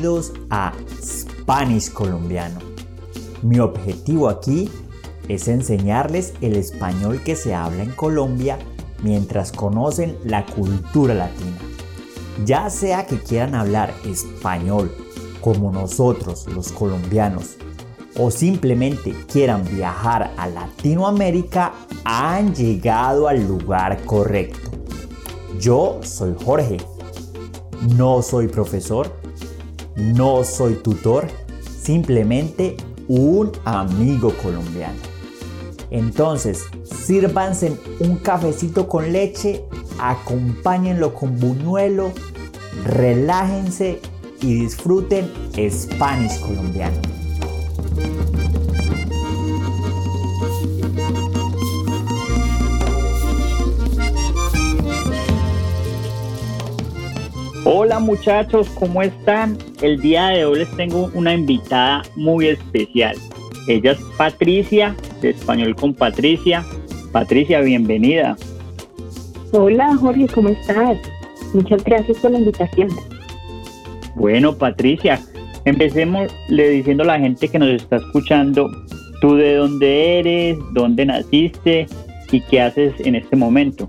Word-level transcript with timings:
Bienvenidos 0.00 0.32
a 0.48 0.72
Spanish 1.02 1.92
Colombiano. 1.92 2.58
Mi 3.42 3.58
objetivo 3.58 4.30
aquí 4.30 4.70
es 5.28 5.46
enseñarles 5.46 6.32
el 6.40 6.56
español 6.56 7.20
que 7.22 7.36
se 7.36 7.54
habla 7.54 7.82
en 7.82 7.90
Colombia 7.90 8.58
mientras 9.02 9.52
conocen 9.52 10.16
la 10.24 10.46
cultura 10.46 11.12
latina. 11.12 11.58
Ya 12.46 12.70
sea 12.70 13.06
que 13.06 13.18
quieran 13.18 13.54
hablar 13.54 13.92
español 14.06 14.90
como 15.42 15.70
nosotros 15.70 16.46
los 16.46 16.72
colombianos 16.72 17.56
o 18.16 18.30
simplemente 18.30 19.14
quieran 19.30 19.64
viajar 19.70 20.32
a 20.38 20.48
Latinoamérica, 20.48 21.74
han 22.04 22.54
llegado 22.54 23.28
al 23.28 23.46
lugar 23.46 24.02
correcto. 24.06 24.70
Yo 25.58 26.00
soy 26.02 26.34
Jorge. 26.42 26.78
No 27.96 28.22
soy 28.22 28.48
profesor, 28.48 29.19
no 29.96 30.44
soy 30.44 30.74
tutor, 30.74 31.28
simplemente 31.82 32.76
un 33.08 33.50
amigo 33.64 34.32
colombiano. 34.42 34.98
Entonces, 35.90 36.64
sírvanse 36.84 37.76
un 37.98 38.16
cafecito 38.16 38.88
con 38.88 39.12
leche, 39.12 39.64
acompáñenlo 39.98 41.14
con 41.14 41.38
buñuelo, 41.38 42.12
relájense 42.84 44.00
y 44.40 44.54
disfruten 44.60 45.30
Spanish 45.70 46.38
colombiano. 46.40 47.19
Hola 57.72 58.00
muchachos, 58.00 58.68
¿cómo 58.70 59.00
están? 59.00 59.56
El 59.80 60.00
día 60.00 60.26
de 60.30 60.44
hoy 60.44 60.58
les 60.58 60.76
tengo 60.76 61.08
una 61.14 61.34
invitada 61.34 62.02
muy 62.16 62.48
especial. 62.48 63.16
Ella 63.68 63.92
es 63.92 63.98
Patricia, 64.18 64.96
de 65.22 65.30
Español 65.30 65.76
con 65.76 65.94
Patricia. 65.94 66.64
Patricia, 67.12 67.60
bienvenida. 67.60 68.36
Hola 69.52 69.96
Jorge, 69.96 70.26
¿cómo 70.34 70.48
estás? 70.48 70.98
Muchas 71.54 71.84
gracias 71.84 72.18
por 72.18 72.32
la 72.32 72.38
invitación. 72.38 72.88
Bueno, 74.16 74.52
Patricia, 74.52 75.20
empecemos 75.64 76.34
le 76.48 76.70
diciendo 76.70 77.04
a 77.04 77.06
la 77.06 77.20
gente 77.20 77.46
que 77.46 77.60
nos 77.60 77.68
está 77.68 77.98
escuchando, 77.98 78.68
tú 79.20 79.36
de 79.36 79.54
dónde 79.54 80.18
eres, 80.18 80.58
dónde 80.72 81.06
naciste 81.06 81.86
y 82.32 82.40
qué 82.40 82.62
haces 82.62 82.94
en 82.98 83.14
este 83.14 83.36
momento. 83.36 83.88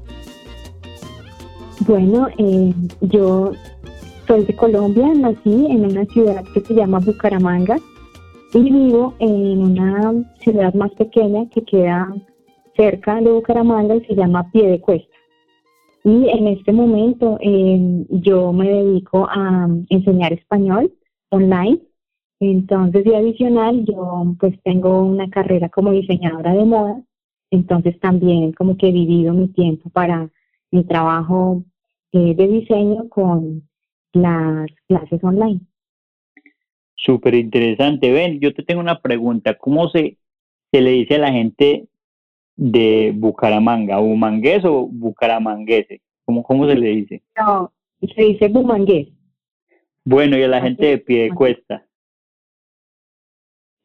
Bueno, 1.87 2.27
eh, 2.37 2.73
yo 3.01 3.53
soy 4.31 4.45
de 4.45 4.55
Colombia, 4.55 5.13
nací 5.13 5.65
en 5.65 5.83
una 5.83 6.05
ciudad 6.05 6.45
que 6.53 6.61
se 6.61 6.73
llama 6.73 6.99
Bucaramanga 6.99 7.77
y 8.53 8.61
vivo 8.61 9.13
en 9.19 9.61
una 9.61 10.13
ciudad 10.39 10.73
más 10.73 10.89
pequeña 10.91 11.49
que 11.49 11.61
queda 11.65 12.15
cerca 12.77 13.19
de 13.19 13.29
Bucaramanga 13.29 13.97
y 13.97 14.05
se 14.05 14.15
llama 14.15 14.49
Piedecuesta. 14.53 15.13
Y 16.05 16.29
en 16.29 16.47
este 16.47 16.71
momento 16.71 17.37
eh, 17.41 18.05
yo 18.09 18.53
me 18.53 18.69
dedico 18.69 19.27
a 19.29 19.67
enseñar 19.89 20.31
español 20.31 20.93
online. 21.29 21.81
Entonces, 22.39 23.05
y 23.05 23.13
adicional, 23.13 23.83
yo 23.83 24.33
pues 24.39 24.57
tengo 24.63 25.03
una 25.03 25.29
carrera 25.29 25.67
como 25.67 25.91
diseñadora 25.91 26.53
de 26.53 26.63
moda. 26.63 27.03
Entonces 27.49 27.99
también 27.99 28.53
como 28.53 28.77
que 28.77 28.87
he 28.87 28.93
dividido 28.93 29.33
mi 29.33 29.49
tiempo 29.49 29.89
para 29.89 30.29
mi 30.71 30.85
trabajo 30.85 31.65
eh, 32.13 32.33
de 32.33 32.47
diseño 32.47 33.09
con 33.09 33.69
las 34.13 34.69
clases 34.87 35.23
online. 35.23 35.61
Súper 36.95 37.35
interesante. 37.35 38.11
Ven, 38.11 38.39
yo 38.39 38.53
te 38.53 38.63
tengo 38.63 38.81
una 38.81 38.99
pregunta. 39.01 39.57
¿Cómo 39.57 39.89
se, 39.89 40.17
se 40.71 40.81
le 40.81 40.91
dice 40.91 41.15
a 41.15 41.19
la 41.19 41.31
gente 41.31 41.87
de 42.55 43.11
Bucaramanga? 43.15 43.97
¿Bumangués 43.99 44.63
o 44.65 44.87
bucaramanguese? 44.87 46.01
¿Cómo, 46.25 46.43
¿Cómo 46.43 46.67
se 46.67 46.75
le 46.75 46.89
dice? 46.89 47.23
No, 47.37 47.71
se 48.15 48.21
dice 48.23 48.47
bumangués. 48.49 49.07
Bueno, 50.05 50.37
y 50.37 50.43
a 50.43 50.47
la 50.47 50.61
gente 50.61 50.85
de 50.85 50.97
pie 50.99 51.23
de 51.23 51.29
cuesta. 51.31 51.85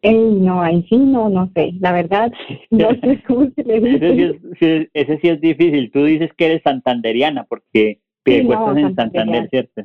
Eh, 0.03 0.13
no, 0.13 0.63
ahí 0.63 0.87
sí 0.89 0.97
no, 0.97 1.29
no 1.29 1.51
sé. 1.55 1.73
La 1.81 1.93
verdad, 1.93 2.31
no 2.71 2.91
sé 2.91 3.23
cómo 3.27 3.51
se 3.55 3.65
le 3.65 3.81
dice. 3.81 3.97
Ese 3.97 4.41
sí, 4.59 4.67
es, 4.67 4.89
ese 4.93 5.19
sí 5.21 5.29
es 5.29 5.41
difícil. 5.41 5.91
Tú 5.91 6.05
dices 6.05 6.31
que 6.37 6.47
eres 6.47 6.63
santanderiana 6.63 7.45
porque 7.45 8.01
Piedecuesta 8.23 8.73
es 8.73 8.77
en 8.79 8.95
Santander, 8.95 9.49
¿cierto? 9.49 9.83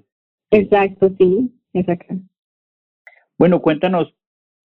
Exacto, 0.52 1.12
sí, 1.18 1.52
exacto. 1.74 2.16
Bueno, 3.38 3.62
cuéntanos 3.62 4.14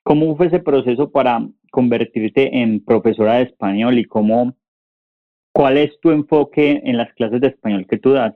cómo 0.03 0.37
fue 0.37 0.47
ese 0.47 0.61
proceso 0.61 1.11
para 1.11 1.49
convertirte 1.71 2.61
en 2.61 2.85
profesora 2.85 3.35
de 3.35 3.45
español 3.45 3.99
y 3.99 4.05
cómo, 4.05 4.55
cuál 5.53 5.79
es 5.79 5.99
tu 6.01 6.11
enfoque 6.11 6.83
en 6.85 6.97
las 6.97 7.13
clases 7.15 7.41
de 7.41 7.49
español 7.49 7.87
que 7.89 7.99
tú 7.99 8.11
das. 8.11 8.35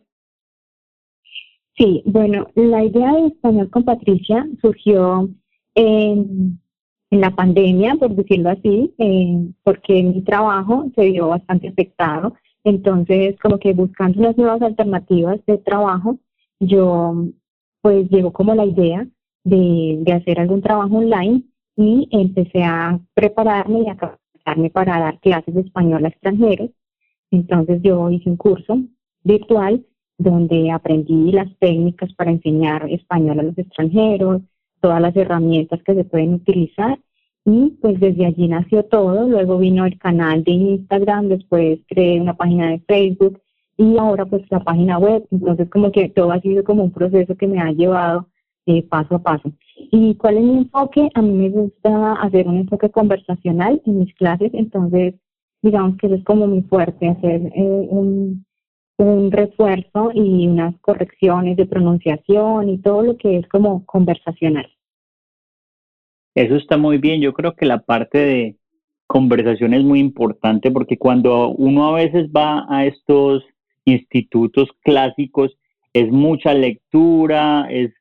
Sí, 1.77 2.03
bueno, 2.05 2.49
la 2.55 2.85
idea 2.85 3.13
de 3.13 3.27
español 3.29 3.71
con 3.71 3.85
Patricia 3.85 4.47
surgió 4.61 5.29
en, 5.75 6.61
en 7.11 7.21
la 7.21 7.31
pandemia, 7.31 7.95
por 7.97 8.15
decirlo 8.15 8.51
así, 8.51 8.95
eh, 8.99 9.51
porque 9.63 10.03
mi 10.03 10.23
trabajo 10.23 10.91
se 10.95 11.11
vio 11.11 11.29
bastante 11.29 11.69
afectado 11.69 12.35
entonces, 12.65 13.37
como 13.41 13.59
que 13.59 13.73
buscando 13.73 14.21
unas 14.21 14.37
nuevas 14.37 14.63
alternativas 14.63 15.41
de 15.47 15.59
trabajo, 15.59 16.19
yo 16.59 17.15
pues 17.83 18.09
llegó 18.11 18.33
como 18.33 18.55
la 18.55 18.65
idea 18.65 19.07
de, 19.45 19.99
de 20.01 20.13
hacer 20.13 20.41
algún 20.41 20.63
trabajo 20.63 20.99
online 20.99 21.43
y 21.77 22.09
empecé 22.11 22.63
a 22.63 23.01
prepararme 23.15 23.81
y 23.83 23.89
a 23.89 23.97
capacitarme 23.97 24.71
para 24.71 24.99
dar 24.99 25.21
clases 25.21 25.55
de 25.55 25.63
español 25.63 26.05
a 26.05 26.09
extranjeros. 26.09 26.71
Entonces 27.31 27.81
yo 27.83 28.11
hice 28.11 28.29
un 28.29 28.37
curso 28.37 28.79
virtual 29.23 29.85
donde 30.19 30.71
aprendí 30.71 31.33
las 31.33 31.49
técnicas 31.59 32.13
para 32.15 32.31
enseñar 32.31 32.89
español 32.91 33.41
a 33.41 33.45
los 33.45 33.57
extranjeros, 33.57 34.43
todas 34.81 35.01
las 35.01 35.17
herramientas 35.17 35.83
que 35.83 35.95
se 35.95 36.05
pueden 36.05 36.35
utilizar 36.35 36.99
y 37.45 37.71
pues 37.81 37.99
desde 37.99 38.27
allí 38.27 38.49
nació 38.49 38.85
todo. 38.85 39.29
Luego 39.29 39.59
vino 39.59 39.87
el 39.87 39.99
canal 39.99 40.45
de 40.45 40.53
Instagram, 40.53 41.29
después 41.29 41.81
creé 41.89 42.21
una 42.21 42.37
página 42.37 42.71
de 42.71 42.81
Facebook 42.81 43.41
y 43.81 43.97
ahora 43.97 44.27
pues 44.27 44.43
la 44.51 44.61
página 44.61 44.99
web. 44.99 45.27
Entonces 45.31 45.71
como 45.71 45.91
que 45.91 46.11
todo 46.11 46.33
ha 46.33 46.41
sido 46.41 46.63
como 46.65 46.85
un 46.85 46.93
proceso 46.93 47.35
que 47.35 47.47
me 47.47 47.61
ha 47.61 47.73
llevado 47.73 48.27
eh, 48.67 48.83
paso 48.83 49.15
a 49.15 49.23
paso. 49.23 49.51
¿Y 49.91 50.15
cuál 50.17 50.37
es 50.37 50.45
mi 50.45 50.59
enfoque? 50.59 51.09
A 51.15 51.23
mí 51.23 51.33
me 51.33 51.49
gusta 51.49 52.13
hacer 52.15 52.47
un 52.47 52.59
enfoque 52.59 52.91
conversacional 52.91 53.81
en 53.87 54.01
mis 54.01 54.15
clases, 54.15 54.51
entonces 54.53 55.15
digamos 55.63 55.97
que 55.97 56.09
eso 56.09 56.17
es 56.17 56.25
como 56.25 56.47
mi 56.47 56.63
fuerte, 56.63 57.09
hacer 57.09 57.41
eh, 57.55 57.87
un, 57.91 58.45
un 58.99 59.33
refuerzo 59.33 60.11
y 60.15 60.47
unas 60.47 60.79
correcciones 60.81 61.57
de 61.57 61.65
pronunciación 61.65 62.69
y 62.69 62.79
todo 62.79 63.03
lo 63.03 63.17
que 63.17 63.39
es 63.39 63.49
como 63.49 63.87
conversacional. 63.87 64.69
Eso 66.35 66.57
está 66.57 66.77
muy 66.77 66.99
bien. 66.99 67.23
Yo 67.23 67.33
creo 67.33 67.55
que 67.55 67.67
la 67.67 67.79
parte 67.79 68.19
de 68.19 68.57
conversación 69.07 69.73
es 69.75 69.83
muy 69.83 70.01
importante 70.01 70.71
porque 70.71 70.99
cuando 70.99 71.49
uno 71.49 71.89
a 71.89 71.95
veces 71.95 72.31
va 72.31 72.67
a 72.69 72.85
estos 72.85 73.43
institutos 73.91 74.69
clásicos 74.83 75.57
es 75.93 76.11
mucha 76.11 76.55
lectura, 76.55 77.67
es 77.71 77.93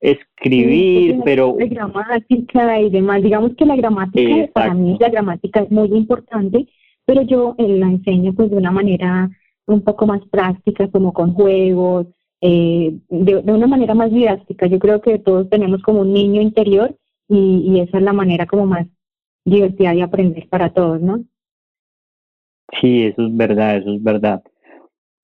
escribir, 0.00 1.20
pero... 1.24 1.56
La 1.58 1.66
gramática 1.66 2.80
y 2.80 2.90
demás. 2.90 3.22
Digamos 3.22 3.54
que 3.56 3.66
la 3.66 3.76
gramática, 3.76 4.50
para 4.52 4.74
mí 4.74 4.96
la 4.98 5.08
gramática 5.08 5.60
es 5.60 5.70
muy 5.70 5.88
importante, 5.88 6.66
pero 7.04 7.22
yo 7.22 7.54
eh, 7.58 7.68
la 7.68 7.86
enseño 7.86 8.32
pues 8.34 8.50
de 8.50 8.56
una 8.56 8.70
manera 8.70 9.30
un 9.66 9.82
poco 9.82 10.06
más 10.06 10.20
práctica, 10.30 10.88
como 10.88 11.12
con 11.12 11.34
juegos, 11.34 12.06
eh, 12.40 12.96
de, 13.08 13.42
de, 13.42 13.52
una 13.52 13.66
manera 13.66 13.94
más 13.94 14.10
didáctica. 14.10 14.66
Yo 14.66 14.78
creo 14.78 15.00
que 15.00 15.18
todos 15.18 15.48
tenemos 15.50 15.82
como 15.82 16.00
un 16.00 16.12
niño 16.12 16.40
interior 16.40 16.96
y, 17.28 17.80
esa 17.80 17.98
es 17.98 18.04
la 18.04 18.12
manera 18.12 18.46
como 18.46 18.66
más 18.66 18.86
divertida 19.44 19.92
de 19.92 20.02
aprender 20.02 20.48
para 20.48 20.70
todos, 20.70 21.00
¿no? 21.00 21.24
Sí, 22.80 23.04
eso 23.04 23.26
es 23.26 23.36
verdad, 23.36 23.78
eso 23.78 23.94
es 23.94 24.02
verdad. 24.02 24.42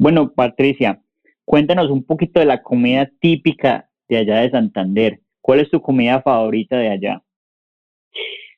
Bueno, 0.02 0.32
Patricia, 0.32 1.00
cuéntanos 1.44 1.88
un 1.88 2.02
poquito 2.02 2.40
de 2.40 2.46
la 2.46 2.60
comida 2.60 3.08
típica 3.20 3.88
de 4.08 4.16
allá 4.16 4.40
de 4.40 4.50
Santander. 4.50 5.20
¿Cuál 5.40 5.60
es 5.60 5.70
tu 5.70 5.80
comida 5.80 6.20
favorita 6.22 6.76
de 6.76 6.88
allá? 6.88 7.22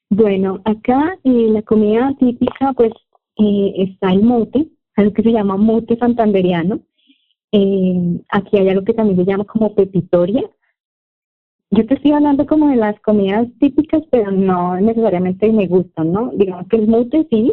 Bueno, 0.08 0.62
acá 0.64 1.19
eh, 1.23 1.49
la 1.50 1.61
comida 1.61 2.14
típica, 2.19 2.73
pues 2.73 2.93
eh, 3.37 3.75
está 3.76 4.11
el 4.14 4.23
mote, 4.23 4.69
algo 4.96 5.12
que 5.12 5.23
se 5.23 5.32
llama 5.32 5.58
mote 5.58 5.99
santanderiano. 5.99 6.81
Eh, 7.52 8.20
aquí 8.31 8.56
hay 8.56 8.70
algo 8.70 8.87
que 8.87 8.94
también 8.94 9.19
se 9.19 9.31
llama 9.31 9.44
como 9.44 9.75
pepitoria, 9.75 10.43
yo 11.70 11.85
te 11.87 11.94
estoy 11.94 12.12
hablando 12.12 12.47
como 12.47 12.69
de 12.69 12.76
las 12.76 12.99
comidas 13.00 13.49
típicas, 13.58 14.02
pero 14.11 14.31
no 14.31 14.81
necesariamente 14.81 15.52
me 15.52 15.67
gustan, 15.67 16.12
¿no? 16.12 16.31
Digamos 16.35 16.69
que 16.69 16.76
el 16.76 16.87
mute 16.87 17.26
sí, 17.31 17.52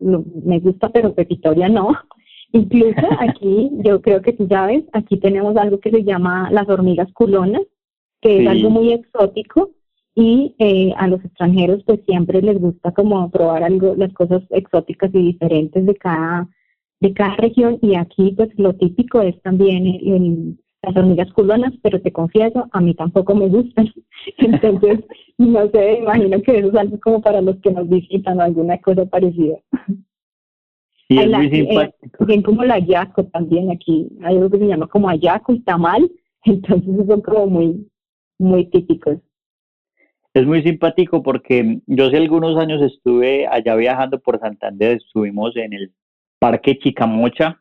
me 0.00 0.58
gusta, 0.58 0.88
pero 0.88 1.14
pepitoria 1.14 1.68
no. 1.68 1.90
Incluso 2.52 3.06
aquí, 3.18 3.70
yo 3.84 4.00
creo 4.00 4.22
que 4.22 4.32
tú 4.32 4.46
sabes, 4.48 4.84
aquí 4.92 5.18
tenemos 5.18 5.56
algo 5.56 5.80
que 5.80 5.90
se 5.90 6.04
llama 6.04 6.50
las 6.50 6.68
hormigas 6.68 7.12
culonas, 7.12 7.62
que 8.20 8.42
es 8.42 8.48
algo 8.48 8.70
muy 8.70 8.92
exótico 8.92 9.70
y 10.14 10.54
eh, 10.58 10.92
a 10.96 11.06
los 11.06 11.24
extranjeros 11.24 11.84
pues 11.84 12.00
siempre 12.06 12.42
les 12.42 12.58
gusta 12.58 12.92
como 12.92 13.30
probar 13.30 13.62
algo, 13.62 13.94
las 13.96 14.12
cosas 14.14 14.42
exóticas 14.50 15.14
y 15.14 15.18
diferentes 15.18 15.86
de 15.86 15.94
cada, 15.94 16.48
de 17.00 17.12
cada 17.12 17.36
región 17.36 17.78
y 17.82 17.94
aquí 17.94 18.32
pues 18.36 18.48
lo 18.56 18.72
típico 18.74 19.20
es 19.20 19.40
también 19.42 19.86
el, 19.86 20.58
las 20.82 20.96
hormigas 20.96 21.32
culonas, 21.32 21.72
pero 21.82 22.00
te 22.00 22.12
confieso, 22.12 22.68
a 22.72 22.80
mí 22.80 22.94
tampoco 22.94 23.34
me 23.34 23.48
gustan. 23.48 23.92
Entonces, 24.38 25.00
no 25.36 25.68
sé, 25.70 25.98
imagino 25.98 26.40
que 26.42 26.58
eso 26.58 26.68
es 26.68 26.74
algo 26.74 26.98
como 27.00 27.20
para 27.20 27.40
los 27.40 27.56
que 27.58 27.70
nos 27.70 27.88
visitan 27.88 28.38
o 28.38 28.42
alguna 28.42 28.78
cosa 28.78 29.04
parecida. 29.06 29.58
Sí, 31.08 31.18
es 31.18 31.30
muy 31.30 31.46
eh, 31.46 31.50
simpático. 31.50 32.26
bien 32.26 32.42
como 32.42 32.64
la 32.64 32.74
ayaco 32.74 33.24
también 33.24 33.70
aquí, 33.70 34.08
hay 34.22 34.36
algo 34.36 34.50
que 34.50 34.58
se 34.58 34.66
llama 34.66 34.86
como 34.88 35.08
ayaco 35.08 35.52
y 35.52 35.60
tamal, 35.60 36.10
entonces 36.44 37.06
son 37.06 37.22
como 37.22 37.46
muy, 37.46 37.88
muy 38.38 38.66
típicos. 38.66 39.16
Es 40.34 40.46
muy 40.46 40.62
simpático 40.62 41.22
porque 41.22 41.80
yo 41.86 42.06
hace 42.06 42.18
algunos 42.18 42.56
años 42.58 42.82
estuve 42.82 43.46
allá 43.46 43.74
viajando 43.74 44.20
por 44.20 44.38
Santander, 44.38 44.98
estuvimos 44.98 45.56
en 45.56 45.72
el 45.72 45.92
Parque 46.38 46.78
Chicamocha 46.78 47.60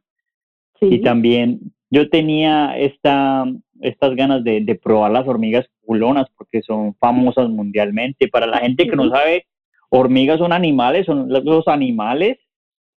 y 0.81 1.01
también 1.01 1.73
yo 1.89 2.09
tenía 2.09 2.77
esta, 2.77 3.45
estas 3.81 4.15
ganas 4.15 4.43
de, 4.43 4.79
probar 4.83 5.11
las 5.11 5.27
hormigas 5.27 5.65
culonas 5.81 6.27
porque 6.37 6.61
son 6.61 6.93
famosas 6.95 7.49
mundialmente. 7.49 8.27
Para 8.27 8.45
la 8.45 8.59
gente 8.59 8.87
que 8.87 8.95
no 8.95 9.09
sabe, 9.09 9.45
hormigas 9.89 10.39
son 10.39 10.51
animales, 10.51 11.05
son 11.05 11.29
los 11.29 11.67
animales, 11.67 12.37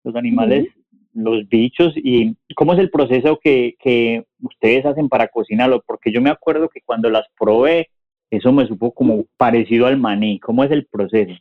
los 0.04 0.14
animales, 0.16 0.68
los 1.14 1.48
bichos 1.48 1.92
y 1.96 2.34
cómo 2.54 2.72
es 2.74 2.78
el 2.78 2.90
proceso 2.90 3.38
que, 3.42 3.74
que 3.78 4.24
ustedes 4.42 4.86
hacen 4.86 5.08
para 5.08 5.28
cocinarlo, 5.28 5.82
porque 5.86 6.12
yo 6.12 6.20
me 6.20 6.30
acuerdo 6.30 6.68
que 6.68 6.80
cuando 6.84 7.10
las 7.10 7.26
probé, 7.38 7.88
eso 8.30 8.52
me 8.52 8.66
supo 8.66 8.92
como 8.92 9.24
parecido 9.36 9.86
al 9.86 9.98
maní. 9.98 10.38
¿Cómo 10.38 10.62
es 10.64 10.70
el 10.70 10.86
proceso? 10.86 11.32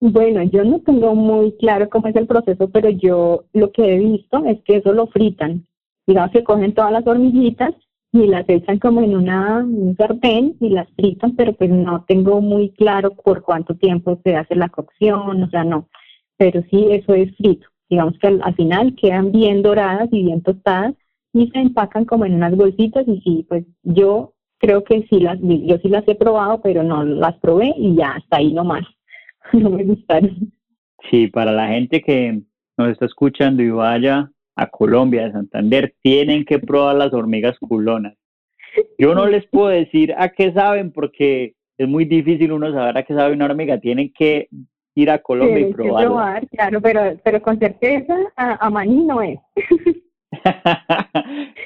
Bueno, 0.00 0.42
yo 0.44 0.64
no 0.64 0.80
tengo 0.80 1.14
muy 1.14 1.56
claro 1.56 1.88
cómo 1.88 2.08
es 2.08 2.16
el 2.16 2.26
proceso, 2.26 2.70
pero 2.70 2.88
yo 2.90 3.44
lo 3.52 3.70
que 3.72 3.94
he 3.94 3.98
visto 3.98 4.44
es 4.46 4.60
que 4.64 4.76
eso 4.76 4.92
lo 4.92 5.06
fritan 5.08 5.66
digamos 6.10 6.32
que 6.32 6.44
cogen 6.44 6.74
todas 6.74 6.92
las 6.92 7.06
hormiguitas 7.06 7.72
y 8.12 8.26
las 8.26 8.48
echan 8.48 8.80
como 8.80 9.00
en 9.00 9.16
una, 9.16 9.58
un 9.58 9.94
sartén 9.96 10.56
y 10.60 10.70
las 10.70 10.88
fritan, 10.96 11.36
pero 11.36 11.52
pues 11.52 11.70
no 11.70 12.04
tengo 12.08 12.40
muy 12.40 12.70
claro 12.70 13.14
por 13.14 13.42
cuánto 13.42 13.76
tiempo 13.76 14.18
se 14.24 14.34
hace 14.34 14.56
la 14.56 14.68
cocción, 14.68 15.44
o 15.44 15.48
sea, 15.50 15.62
no. 15.62 15.88
Pero 16.36 16.62
sí, 16.70 16.88
eso 16.90 17.14
es 17.14 17.34
frito. 17.36 17.68
Digamos 17.90 18.18
que 18.18 18.28
al, 18.28 18.54
final 18.54 18.94
quedan 18.94 19.32
bien 19.32 19.62
doradas 19.62 20.08
y 20.12 20.22
bien 20.22 20.42
tostadas 20.42 20.94
y 21.32 21.50
se 21.50 21.58
empacan 21.58 22.04
como 22.04 22.24
en 22.24 22.34
unas 22.34 22.56
bolsitas 22.56 23.06
y 23.06 23.20
sí, 23.20 23.46
pues 23.48 23.64
yo 23.82 24.34
creo 24.58 24.84
que 24.84 25.06
sí 25.10 25.20
las, 25.20 25.38
yo 25.40 25.76
sí 25.78 25.88
las 25.88 26.06
he 26.06 26.14
probado, 26.14 26.60
pero 26.62 26.82
no 26.82 27.04
las 27.04 27.36
probé 27.38 27.74
y 27.76 27.96
ya 27.96 28.12
hasta 28.12 28.38
ahí 28.38 28.52
nomás. 28.52 28.84
no 29.52 29.70
me 29.70 29.84
gustaron. 29.84 30.52
Sí, 31.10 31.26
para 31.26 31.52
la 31.52 31.68
gente 31.68 32.00
que 32.00 32.40
nos 32.78 32.90
está 32.90 33.06
escuchando 33.06 33.62
y 33.62 33.70
vaya 33.70 34.30
a 34.54 34.66
Colombia, 34.68 35.24
de 35.24 35.32
Santander, 35.32 35.94
tienen 36.02 36.44
que 36.44 36.58
probar 36.58 36.96
las 36.96 37.12
hormigas 37.12 37.58
culonas. 37.58 38.14
Yo 38.98 39.14
no 39.14 39.26
les 39.26 39.46
puedo 39.46 39.68
decir 39.68 40.14
a 40.16 40.28
qué 40.28 40.52
saben 40.52 40.92
porque 40.92 41.54
es 41.78 41.88
muy 41.88 42.04
difícil 42.04 42.52
uno 42.52 42.72
saber 42.72 42.98
a 42.98 43.02
qué 43.02 43.14
sabe 43.14 43.32
una 43.32 43.46
hormiga. 43.46 43.80
Tienen 43.80 44.12
que 44.12 44.48
ir 45.02 45.10
a 45.10 45.18
Colombia 45.18 45.68
y 45.68 45.72
probar. 45.72 46.04
probar. 46.04 46.48
Claro, 46.48 46.80
pero, 46.80 47.18
pero 47.22 47.42
con 47.42 47.58
certeza 47.58 48.14
a, 48.36 48.70
maní 48.70 49.04
no 49.04 49.22
es. 49.22 49.38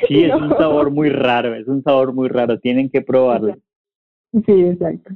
sí, 0.08 0.24
es 0.24 0.34
un 0.34 0.50
sabor 0.50 0.90
muy 0.90 1.10
raro, 1.10 1.54
es 1.54 1.68
un 1.68 1.82
sabor 1.82 2.12
muy 2.12 2.28
raro. 2.28 2.58
Tienen 2.58 2.90
que 2.90 3.02
probarlo. 3.02 3.56
Sí, 4.32 4.64
exacto. 4.64 5.14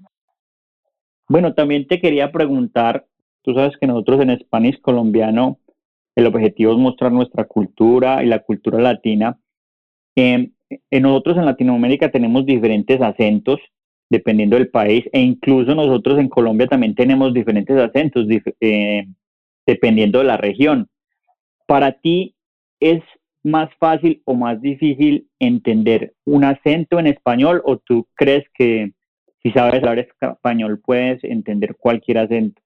Bueno, 1.28 1.54
también 1.54 1.86
te 1.86 2.00
quería 2.00 2.32
preguntar, 2.32 3.06
tú 3.42 3.54
sabes 3.54 3.76
que 3.78 3.86
nosotros 3.86 4.20
en 4.20 4.38
Spanish 4.38 4.80
colombiano 4.80 5.58
el 6.14 6.26
objetivo 6.26 6.72
es 6.72 6.78
mostrar 6.78 7.12
nuestra 7.12 7.44
cultura 7.44 8.22
y 8.22 8.26
la 8.26 8.40
cultura 8.40 8.78
latina. 8.78 9.38
en 10.16 10.52
nosotros 10.90 11.36
en 11.36 11.46
Latinoamérica 11.46 12.10
tenemos 12.10 12.44
diferentes 12.44 13.00
acentos 13.00 13.60
dependiendo 14.10 14.56
del 14.56 14.70
país 14.70 15.04
e 15.12 15.20
incluso 15.20 15.74
nosotros 15.74 16.18
en 16.18 16.28
Colombia 16.28 16.66
también 16.66 16.94
tenemos 16.94 17.34
diferentes 17.34 17.76
acentos 17.76 18.26
eh, 18.60 19.06
dependiendo 19.66 20.18
de 20.18 20.24
la 20.24 20.36
región. 20.36 20.88
Para 21.66 21.92
ti, 21.92 22.34
¿es 22.80 23.02
más 23.44 23.70
fácil 23.78 24.22
o 24.24 24.34
más 24.34 24.60
difícil 24.60 25.28
entender 25.38 26.14
un 26.24 26.44
acento 26.44 26.98
en 26.98 27.08
español 27.08 27.62
o 27.64 27.76
tú 27.78 28.06
crees 28.14 28.44
que 28.54 28.92
si 29.42 29.50
sabes 29.52 29.74
hablar 29.74 29.98
español 29.98 30.80
puedes 30.84 31.22
entender 31.24 31.76
cualquier 31.76 32.18
acento? 32.18 32.60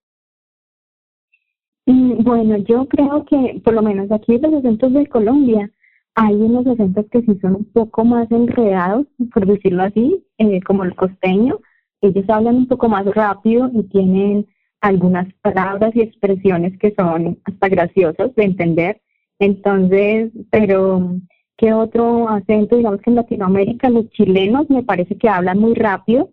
Mm, 1.86 2.22
bueno, 2.22 2.56
yo 2.58 2.86
creo 2.86 3.24
que 3.24 3.60
por 3.64 3.74
lo 3.74 3.82
menos 3.82 4.10
aquí 4.12 4.38
los 4.38 4.54
acentos 4.54 4.92
de 4.92 5.06
Colombia 5.06 5.70
hay 6.14 6.34
unos 6.34 6.66
acentos 6.66 7.06
que 7.10 7.22
sí 7.22 7.38
son 7.40 7.56
un 7.56 7.64
poco 7.64 8.04
más 8.04 8.30
enredados, 8.30 9.06
por 9.32 9.46
decirlo 9.46 9.84
así, 9.84 10.24
eh, 10.38 10.60
como 10.62 10.84
el 10.84 10.94
costeño. 10.94 11.58
Ellos 12.00 12.24
hablan 12.28 12.56
un 12.56 12.68
poco 12.68 12.88
más 12.88 13.06
rápido 13.06 13.70
y 13.72 13.84
tienen 13.84 14.46
algunas 14.80 15.32
palabras 15.42 15.94
y 15.94 16.00
expresiones 16.00 16.76
que 16.78 16.94
son 16.98 17.38
hasta 17.44 17.68
graciosas 17.68 18.34
de 18.34 18.44
entender. 18.44 19.00
Entonces, 19.38 20.30
pero 20.50 21.16
¿qué 21.56 21.72
otro 21.72 22.28
acento? 22.28 22.76
Digamos 22.76 23.00
que 23.00 23.10
en 23.10 23.16
Latinoamérica 23.16 23.88
los 23.88 24.10
chilenos 24.10 24.68
me 24.68 24.82
parece 24.82 25.16
que 25.16 25.28
hablan 25.28 25.58
muy 25.58 25.74
rápido. 25.74 26.30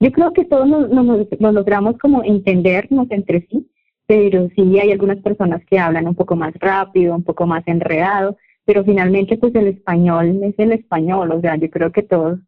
Yo 0.00 0.10
creo 0.10 0.32
que 0.32 0.44
todos 0.44 0.66
nos, 0.66 0.90
nos 0.90 1.54
logramos 1.54 1.96
como 1.98 2.24
entendernos 2.24 3.06
entre 3.10 3.46
sí, 3.48 3.70
pero 4.06 4.48
sí 4.56 4.78
hay 4.80 4.90
algunas 4.90 5.18
personas 5.18 5.64
que 5.66 5.78
hablan 5.78 6.08
un 6.08 6.14
poco 6.14 6.34
más 6.34 6.52
rápido, 6.54 7.14
un 7.14 7.22
poco 7.22 7.46
más 7.46 7.62
enredado, 7.66 8.36
pero 8.64 8.84
finalmente 8.84 9.36
pues 9.36 9.54
el 9.54 9.68
español 9.68 10.40
es 10.42 10.54
el 10.58 10.72
español, 10.72 11.32
o 11.32 11.40
sea, 11.40 11.56
yo 11.56 11.70
creo 11.70 11.92
que 11.92 12.02
todos 12.02 12.38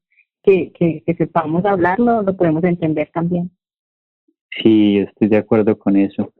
que, 0.42 0.72
que, 0.72 1.14
sepamos 1.16 1.64
hablarlo 1.64 2.22
lo 2.22 2.36
podemos 2.36 2.62
entender 2.64 3.10
también. 3.12 3.50
Sí, 4.62 4.98
estoy 4.98 5.28
de 5.28 5.38
acuerdo 5.38 5.76
con 5.76 5.96
eso. 5.96 6.32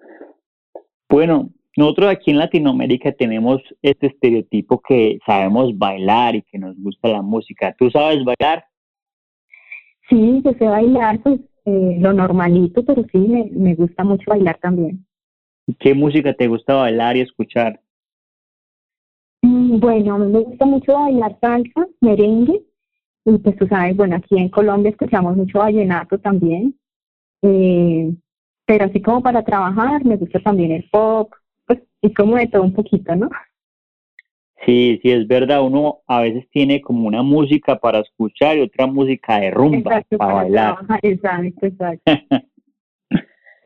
Bueno, 1.08 1.50
nosotros 1.76 2.10
aquí 2.10 2.30
en 2.30 2.38
Latinoamérica 2.38 3.12
tenemos 3.12 3.60
este 3.82 4.06
estereotipo 4.06 4.80
que 4.80 5.18
sabemos 5.26 5.76
bailar 5.76 6.36
y 6.36 6.42
que 6.42 6.58
nos 6.58 6.78
gusta 6.78 7.08
la 7.08 7.20
música. 7.20 7.74
¿Tú 7.76 7.90
sabes 7.90 8.24
bailar? 8.24 8.64
Sí, 10.08 10.40
yo 10.44 10.52
sé 10.52 10.64
bailar, 10.64 11.20
pues 11.20 11.40
eh, 11.64 11.96
lo 11.98 12.12
normalito, 12.12 12.84
pero 12.84 13.02
sí, 13.10 13.18
me, 13.18 13.50
me 13.50 13.74
gusta 13.74 14.04
mucho 14.04 14.30
bailar 14.30 14.56
también. 14.58 15.04
¿Qué 15.80 15.94
música 15.94 16.32
te 16.32 16.46
gusta 16.46 16.74
bailar 16.74 17.16
y 17.16 17.22
escuchar? 17.22 17.80
Bueno, 19.78 20.14
a 20.14 20.18
mí 20.18 20.32
me 20.32 20.40
gusta 20.40 20.64
mucho 20.64 20.94
bailar 20.94 21.36
salsa, 21.40 21.86
merengue, 22.00 22.62
y 23.24 23.38
pues 23.38 23.56
tú 23.56 23.66
sabes, 23.66 23.96
bueno, 23.96 24.16
aquí 24.16 24.38
en 24.38 24.48
Colombia 24.48 24.90
escuchamos 24.90 25.36
mucho 25.36 25.58
vallenato 25.58 26.18
también, 26.18 26.74
eh, 27.42 28.14
pero 28.64 28.86
así 28.86 29.02
como 29.02 29.22
para 29.22 29.44
trabajar, 29.44 30.04
me 30.04 30.16
gusta 30.16 30.40
también 30.40 30.72
el 30.72 30.88
pop, 30.90 31.32
pues, 31.66 31.80
y 32.00 32.14
como 32.14 32.36
de 32.36 32.46
todo 32.46 32.62
un 32.62 32.72
poquito, 32.72 33.14
¿no? 33.14 33.28
Sí, 34.64 34.98
sí, 35.02 35.10
es 35.10 35.28
verdad, 35.28 35.62
uno 35.62 35.98
a 36.06 36.22
veces 36.22 36.48
tiene 36.50 36.80
como 36.80 37.06
una 37.06 37.22
música 37.22 37.76
para 37.76 38.00
escuchar 38.00 38.56
y 38.56 38.62
otra 38.62 38.86
música 38.86 39.38
de 39.40 39.50
rumba 39.50 40.02
para, 40.16 40.34
bailar. 40.34 40.76
exacto, 41.02 41.66
exacto. 41.66 42.12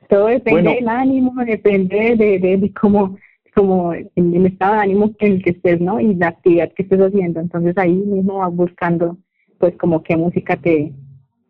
Todo 0.09 0.27
depende 0.27 0.75
del 0.75 0.89
ánimo, 0.89 1.33
depende 1.45 2.17
de, 2.17 2.39
de, 2.41 2.75
cómo, 2.75 3.17
como 3.53 3.93
el, 3.93 4.11
estado 4.47 4.75
de 4.75 4.81
ánimo 4.81 5.11
en 5.19 5.33
el 5.33 5.43
que 5.43 5.51
estés, 5.51 5.81
¿no? 5.81 6.01
Y 6.01 6.15
la 6.15 6.29
actividad 6.29 6.73
que 6.73 6.83
estés 6.83 7.01
haciendo. 7.01 7.41
Entonces 7.41 7.77
ahí 7.79 7.93
mismo 7.93 8.39
vas 8.39 8.55
buscando, 8.55 9.19
pues, 9.59 9.77
como 9.77 10.03
qué 10.03 10.17
música 10.17 10.57
te, 10.57 10.93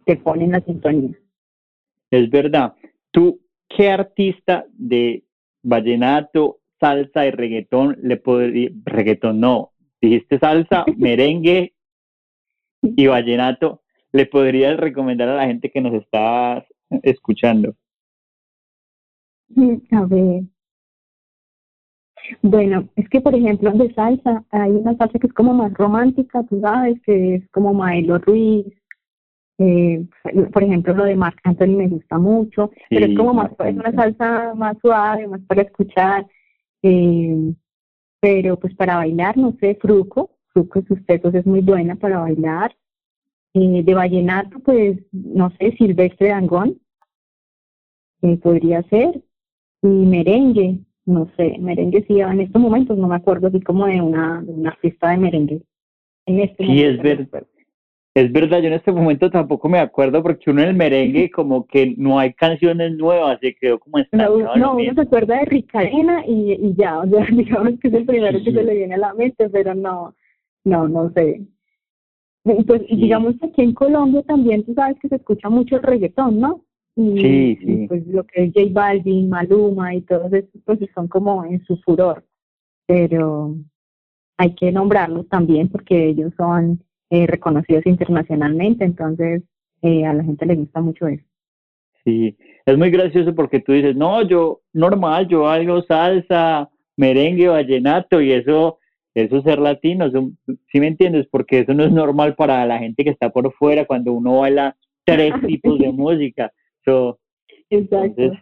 te 0.07 0.17
pone 0.17 0.45
en 0.45 0.53
la 0.53 0.61
sintonía. 0.61 1.17
Es 2.11 2.31
verdad. 2.31 2.75
¿Tú 3.11 3.41
qué 3.69 3.91
artista 3.91 4.67
de 4.73 5.25
vallenato, 5.63 6.61
salsa 6.79 7.27
y 7.27 7.31
reggaetón 7.31 7.99
le 8.03 8.17
podría, 8.17 8.71
reggaetón 8.85 9.41
no, 9.41 9.73
dijiste 10.01 10.39
salsa, 10.39 10.85
merengue 10.97 11.75
y 12.83 13.07
vallenato, 13.07 13.83
le 14.13 14.27
podrías 14.27 14.77
recomendar 14.79 15.29
a 15.29 15.37
la 15.37 15.47
gente 15.47 15.71
que 15.71 15.81
nos 15.81 15.95
está 15.95 16.67
escuchando? 17.03 17.75
A 19.93 20.05
ver. 20.07 20.45
Bueno, 22.43 22.89
es 22.97 23.09
que 23.09 23.21
por 23.21 23.35
ejemplo 23.35 23.73
de 23.73 23.93
salsa, 23.95 24.45
hay 24.51 24.71
una 24.71 24.97
salsa 24.97 25.19
que 25.19 25.27
es 25.27 25.33
como 25.33 25.55
más 25.55 25.73
romántica, 25.75 26.43
tú 26.45 26.61
sabes, 26.61 27.01
que 27.03 27.37
es 27.37 27.49
como 27.51 27.75
Maelo 27.75 28.19
Ruiz. 28.19 28.67
Eh, 29.59 30.07
por 30.53 30.63
ejemplo, 30.63 30.95
lo 30.95 31.05
de 31.05 31.17
Marc 31.17 31.39
Anthony 31.45 31.77
me 31.77 31.89
gusta 31.89 32.19
mucho, 32.19 32.71
pero 32.89 33.07
es 33.07 33.17
como 33.17 33.35
más, 33.35 33.51
es 33.59 33.75
una 33.75 33.93
salsa 33.93 34.55
más 34.55 34.77
suave, 34.81 35.29
más 35.29 35.41
para 35.43 35.63
escuchar. 35.63 36.27
Eh, 36.83 37.53
pero 38.21 38.59
pues 38.59 38.75
para 38.75 38.97
bailar, 38.97 39.37
no 39.37 39.57
sé, 39.61 39.77
Fruco, 39.81 40.31
Fruco 40.53 40.83
sus 40.87 41.05
textos 41.07 41.35
es 41.35 41.47
muy 41.47 41.61
buena 41.61 41.97
para 41.97 42.21
bailar. 42.21 42.75
Eh, 43.53 43.83
de 43.83 43.95
vallenato, 43.95 44.61
pues, 44.61 44.99
no 45.11 45.51
sé, 45.59 45.73
Silvestre 45.77 46.29
Dangón, 46.29 46.79
eh, 48.23 48.37
podría 48.37 48.83
ser, 48.85 49.21
y 49.83 49.89
merengue, 49.89 50.79
no 51.07 51.31
sé, 51.37 51.57
merengue 51.59 52.05
sí, 52.07 52.21
en 52.21 52.41
estos 52.41 52.61
momentos 52.61 52.97
no 52.97 53.09
me 53.09 53.17
acuerdo 53.17 53.49
así 53.49 53.61
como 53.61 53.87
de 53.87 54.01
una, 54.01 54.43
de 54.43 54.53
una 54.53 54.73
fiesta 54.77 55.11
de 55.11 55.19
merengue. 55.19 55.63
En 56.27 56.41
este 56.41 56.65
sí, 56.65 56.83
es 56.83 57.03
verdad. 57.03 57.47
Es 58.13 58.33
verdad, 58.33 58.61
yo 58.61 58.67
en 58.67 58.75
este 58.75 58.91
momento 58.91 59.31
tampoco 59.31 59.69
me 59.69 59.79
acuerdo 59.79 60.21
porque 60.21 60.51
uno 60.51 60.63
en 60.63 60.69
el 60.71 60.75
merengue 60.75 61.31
como 61.31 61.65
que 61.67 61.95
no 61.97 62.19
hay 62.19 62.33
canciones 62.35 62.97
nuevas, 62.97 63.39
se 63.41 63.55
quedó 63.55 63.79
como 63.79 63.99
estancado. 63.99 64.57
No, 64.57 64.75
uno 64.75 64.95
se 64.95 65.01
acuerda 65.01 65.39
de 65.39 65.45
Ricarena 65.45 66.25
y, 66.27 66.53
y 66.55 66.75
ya, 66.75 66.99
o 66.99 67.07
sea, 67.07 67.25
digamos 67.31 67.79
que 67.81 67.87
es 67.87 67.95
el 67.95 68.07
primero 68.07 68.39
que 68.43 68.53
se 68.53 68.63
le 68.65 68.75
viene 68.75 68.95
a 68.95 68.99
la 68.99 69.15
mente, 69.15 69.49
pero 69.49 69.77
no, 69.77 70.15
no, 70.65 70.89
no 70.89 71.11
sé. 71.11 71.41
Pues 72.43 72.83
digamos 72.89 73.37
que 73.39 73.47
aquí 73.47 73.63
en 73.63 73.75
Colombia 73.75 74.23
también 74.23 74.65
tú 74.65 74.75
sabes 74.75 74.99
que 75.01 75.09
se 75.09 75.17
escucha 75.17 75.49
mucho 75.49 75.77
el 75.77 75.83
reggaetón, 75.83 76.41
¿no? 76.41 76.65
Y, 77.01 77.21
sí, 77.21 77.59
sí. 77.65 77.87
pues 77.89 78.07
lo 78.09 78.25
que 78.25 78.45
es 78.45 78.53
J 78.53 78.67
Balvin, 78.73 79.31
Maluma 79.31 79.95
y 79.95 80.03
todos 80.03 80.31
estos 80.33 80.61
pues 80.65 80.79
son 80.95 81.09
como 81.09 81.45
en 81.47 81.65
su 81.65 81.79
furor, 81.79 82.25
pero 82.87 83.57
hay 84.37 84.55
que 84.55 84.71
nombrarlos 84.71 85.27
también 85.29 85.69
porque 85.69 86.09
ellos 86.09 86.33
son 86.37 86.83
eh, 87.09 87.27
reconocidos 87.27 87.87
internacionalmente, 87.87 88.85
entonces 88.85 89.43
eh, 89.83 90.05
a 90.05 90.13
la 90.13 90.25
gente 90.25 90.45
le 90.45 90.57
gusta 90.57 90.81
mucho 90.81 91.07
eso. 91.07 91.25
Sí, 92.05 92.37
es 92.67 92.79
muy 92.79 92.91
gracioso 92.91 93.35
porque 93.35 93.61
tú 93.61 93.73
dices, 93.73 93.97
no, 93.97 94.23
yo 94.23 94.61
normal, 94.73 95.27
yo 95.29 95.49
hago 95.49 95.83
salsa, 95.83 96.71
merengue, 96.97 97.49
vallenato 97.49 98.21
y 98.21 98.33
eso, 98.33 98.79
eso 99.15 99.39
es 99.39 99.45
ser 99.45 99.59
latino, 99.59 100.11
¿sí 100.11 100.81
me 100.81 100.89
entiendes? 100.89 101.27
Porque 101.31 101.61
eso 101.61 101.73
no 101.73 101.85
es 101.85 101.93
normal 101.93 102.35
para 102.35 102.65
la 102.67 102.79
gente 102.79 103.05
que 103.05 103.11
está 103.11 103.31
por 103.31 103.53
fuera 103.55 103.87
cuando 103.87 104.13
uno 104.13 104.41
baila 104.41 104.77
tres 105.05 105.33
tipos 105.47 105.79
de 105.79 105.93
música. 105.93 106.53
Exacto. 107.71 108.33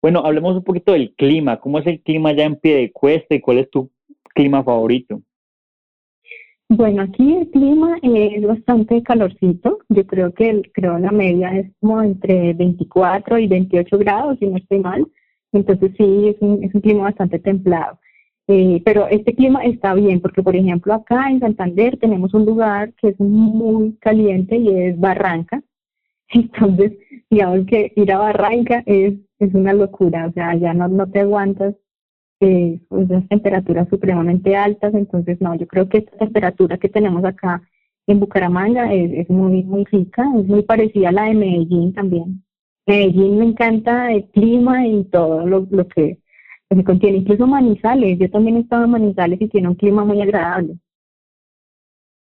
bueno, 0.00 0.20
hablemos 0.24 0.56
un 0.56 0.64
poquito 0.64 0.92
del 0.92 1.14
clima. 1.14 1.58
¿Cómo 1.60 1.78
es 1.78 1.86
el 1.86 2.00
clima 2.00 2.32
ya 2.32 2.44
en 2.44 2.56
pie 2.56 2.76
de 2.76 2.92
cuesta 2.92 3.34
y 3.34 3.40
cuál 3.40 3.58
es 3.58 3.70
tu 3.70 3.90
clima 4.34 4.62
favorito? 4.62 5.20
Bueno, 6.68 7.02
aquí 7.02 7.34
el 7.34 7.50
clima 7.50 7.98
es 8.02 8.46
bastante 8.46 9.02
calorcito. 9.02 9.80
Yo 9.90 10.06
creo 10.06 10.32
que 10.32 10.62
creo 10.72 10.98
la 10.98 11.10
media 11.10 11.50
es 11.58 11.70
como 11.80 12.00
entre 12.02 12.54
24 12.54 13.38
y 13.38 13.46
28 13.46 13.98
grados, 13.98 14.38
si 14.38 14.46
no 14.46 14.56
estoy 14.56 14.78
mal. 14.78 15.06
Entonces 15.52 15.92
sí, 15.98 16.28
es 16.28 16.36
un, 16.40 16.64
es 16.64 16.74
un 16.74 16.80
clima 16.80 17.02
bastante 17.04 17.38
templado. 17.38 17.98
Eh, 18.48 18.80
pero 18.84 19.06
este 19.08 19.34
clima 19.34 19.62
está 19.64 19.94
bien, 19.94 20.20
porque 20.20 20.42
por 20.42 20.56
ejemplo 20.56 20.94
acá 20.94 21.30
en 21.30 21.40
Santander 21.40 21.98
tenemos 21.98 22.32
un 22.34 22.46
lugar 22.46 22.92
que 22.94 23.08
es 23.08 23.20
muy 23.20 23.96
caliente 24.00 24.56
y 24.56 24.68
es 24.68 24.98
Barranca. 24.98 25.62
Entonces, 26.32 26.92
digamos 27.30 27.66
que 27.66 27.92
ir 27.96 28.12
a 28.12 28.18
Barranca 28.18 28.82
es, 28.86 29.14
es 29.38 29.54
una 29.54 29.72
locura, 29.72 30.26
o 30.26 30.32
sea, 30.32 30.54
ya 30.56 30.74
no, 30.74 30.88
no 30.88 31.10
te 31.10 31.20
aguantas 31.20 31.74
eh, 32.40 32.80
unas 32.88 33.28
temperaturas 33.28 33.88
supremamente 33.88 34.56
altas, 34.56 34.94
entonces 34.94 35.40
no, 35.40 35.54
yo 35.54 35.66
creo 35.66 35.88
que 35.88 35.98
esta 35.98 36.16
temperatura 36.16 36.76
que 36.78 36.88
tenemos 36.88 37.24
acá 37.24 37.62
en 38.06 38.18
Bucaramanga 38.18 38.92
es, 38.92 39.12
es 39.12 39.30
muy, 39.30 39.62
muy 39.62 39.84
rica, 39.84 40.24
es 40.38 40.46
muy 40.46 40.62
parecida 40.62 41.10
a 41.10 41.12
la 41.12 41.24
de 41.24 41.34
Medellín 41.34 41.92
también. 41.92 42.42
Medellín 42.86 43.38
me 43.38 43.44
encanta 43.44 44.12
el 44.12 44.24
clima 44.30 44.86
y 44.86 45.04
todo 45.04 45.46
lo, 45.46 45.66
lo 45.70 45.86
que, 45.86 46.18
lo 46.70 46.82
contiene, 46.82 47.18
incluso 47.18 47.46
Manizales, 47.46 48.18
yo 48.18 48.28
también 48.30 48.56
he 48.56 48.60
estado 48.60 48.84
en 48.84 48.90
Manizales 48.90 49.40
y 49.40 49.48
tiene 49.48 49.68
un 49.68 49.76
clima 49.76 50.04
muy 50.04 50.20
agradable. 50.20 50.78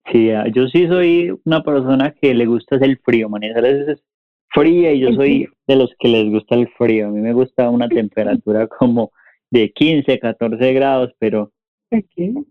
Sí, 0.06 0.30
yo 0.54 0.66
sí 0.68 0.86
soy 0.86 1.38
una 1.44 1.62
persona 1.62 2.12
que 2.12 2.34
le 2.34 2.46
gusta 2.46 2.76
el 2.76 2.98
frío, 2.98 3.28
Manizales 3.28 3.88
es 3.88 4.04
fría 4.48 4.92
y 4.92 5.00
yo 5.00 5.12
soy 5.12 5.48
de 5.66 5.76
los 5.76 5.94
que 5.98 6.08
les 6.08 6.30
gusta 6.30 6.56
el 6.56 6.68
frío, 6.70 7.08
a 7.08 7.10
mí 7.10 7.20
me 7.20 7.32
gusta 7.32 7.70
una 7.70 7.88
temperatura 7.88 8.66
como 8.66 9.12
de 9.50 9.72
15, 9.72 10.18
14 10.18 10.72
grados, 10.72 11.12
pero, 11.18 11.52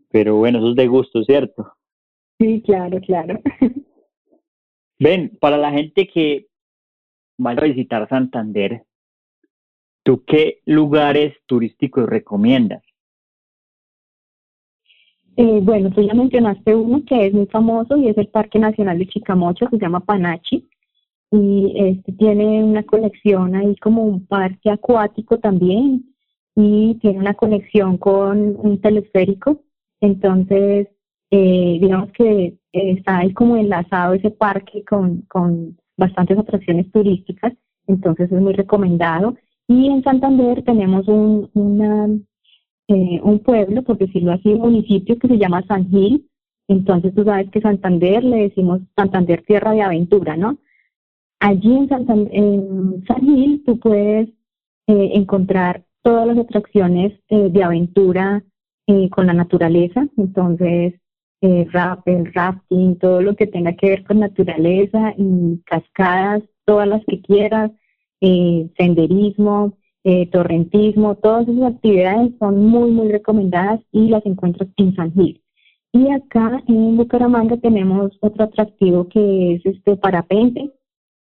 pero 0.10 0.36
bueno, 0.36 0.60
eso 0.60 0.70
es 0.72 0.76
de 0.76 0.88
gusto, 0.88 1.24
¿cierto? 1.24 1.74
Sí, 2.40 2.62
claro, 2.66 3.00
claro. 3.02 3.40
Ven, 5.00 5.38
para 5.40 5.58
la 5.58 5.72
gente 5.72 6.08
que 6.08 6.48
vaya 7.38 7.62
a 7.62 7.66
visitar 7.66 8.08
Santander, 8.10 8.84
¿tú 10.04 10.24
qué 10.26 10.60
lugares 10.66 11.36
turísticos 11.46 12.08
recomiendas? 12.08 12.84
Bueno, 15.62 15.90
tú 15.92 16.02
ya 16.02 16.14
mencionaste 16.14 16.76
uno 16.76 17.02
que 17.06 17.28
es 17.28 17.34
muy 17.34 17.46
famoso 17.46 17.96
y 17.96 18.10
es 18.10 18.18
el 18.18 18.28
Parque 18.28 18.60
Nacional 18.60 19.00
de 19.00 19.08
Chicamocha, 19.08 19.70
se 19.70 19.78
llama 19.78 20.02
Panachi, 20.02 20.68
y 21.32 21.74
este 21.78 22.12
tiene 22.12 22.62
una 22.62 22.84
colección 22.84 23.56
ahí 23.56 23.74
como 23.78 24.04
un 24.04 24.26
parque 24.26 24.70
acuático 24.70 25.38
también, 25.40 26.14
y 26.56 26.96
tiene 26.96 27.20
una 27.20 27.36
conexión 27.36 27.98
con 27.98 28.56
un 28.58 28.82
telesférico. 28.82 29.62
Entonces, 30.02 30.90
eh, 31.32 31.78
digamos 31.82 32.12
que 32.12 32.58
eh, 32.74 32.92
está 32.98 33.20
ahí 33.20 33.34
como 33.34 33.56
enlazado 33.56 34.16
ese 34.16 34.32
parque 34.32 34.84
con, 34.84 35.22
con 35.30 35.78
bastantes 35.96 36.38
atracciones 36.38 36.92
turísticas, 36.92 37.54
entonces 37.88 38.30
es 38.30 38.42
muy 38.42 38.54
recomendado. 38.54 39.36
Y 39.70 39.88
en 39.88 40.04
Santander 40.04 40.64
tenemos 40.64 41.08
un, 41.08 41.50
una, 41.54 42.10
eh, 42.90 43.22
un 43.24 43.40
pueblo, 43.40 43.84
por 43.84 43.98
decirlo 43.98 44.34
así, 44.34 44.50
un 44.50 44.60
municipio 44.60 45.18
que 45.18 45.28
se 45.28 45.38
llama 45.38 45.64
San 45.68 45.90
Gil. 45.90 46.28
Entonces 46.68 47.16
tú 47.16 47.24
sabes 47.24 47.50
que 47.50 47.62
Santander 47.62 48.24
le 48.24 48.50
decimos 48.50 48.82
Santander 48.96 49.44
Tierra 49.44 49.72
de 49.72 49.82
Aventura, 49.82 50.36
¿no? 50.36 50.58
Allí 51.40 51.74
en, 51.74 51.90
Santander, 51.90 52.32
San 53.08 53.22
Gil 53.22 53.64
tú 53.66 53.80
puedes 53.80 54.30
encontrar 54.88 55.86
todas 56.02 56.28
las 56.28 56.38
atracciones 56.38 57.14
eh, 57.30 57.50
de 57.50 57.64
aventura 57.64 58.44
eh, 58.88 59.10
con 59.10 59.28
la 59.28 59.34
naturaleza, 59.34 60.08
entonces 60.18 60.96
eh, 61.42 61.68
rafting, 61.72 62.98
todo 62.98 63.22
lo 63.22 63.36
que 63.36 63.48
tenga 63.48 63.74
que 63.74 63.90
ver 63.90 64.04
con 64.04 64.20
naturaleza 64.20 65.14
y 65.18 65.62
cascadas, 65.66 66.44
todas 66.66 66.88
las 66.88 67.04
que 67.06 67.22
quieras, 67.22 67.72
senderismo, 68.20 69.78
torrentismo, 70.32 71.16
todas 71.16 71.48
esas 71.48 71.74
actividades 71.74 72.32
son 72.40 72.66
muy, 72.66 72.90
muy 72.92 73.12
recomendadas 73.12 73.82
y 73.92 74.08
las 74.08 74.26
encuentras 74.26 74.70
en 74.78 74.96
San 74.96 75.14
Gil. 75.14 75.42
Y 75.92 76.10
acá 76.12 76.64
en 76.68 76.98
Bucaramanga 76.98 77.58
tenemos 77.58 78.12
otro 78.22 78.46
atractivo 78.46 79.08
que 79.10 79.56
es 79.56 79.66
este 79.66 79.98
parapente, 79.98 80.72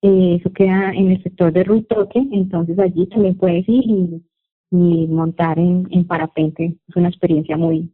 eso 0.03 0.53
queda 0.53 0.93
en 0.93 1.13
el 1.13 1.23
sector 1.23 1.53
de 1.53 1.65
Ruitoque, 1.65 2.19
entonces 2.31 2.79
allí 2.79 3.07
también 3.07 3.37
puedes 3.37 3.69
ir 3.69 3.85
y 3.85 4.23
y 4.71 5.07
montar 5.07 5.59
en, 5.59 5.87
en 5.91 6.07
parapente 6.07 6.77
es 6.89 6.97
una 6.97 7.09
experiencia 7.09 7.57
muy, 7.57 7.91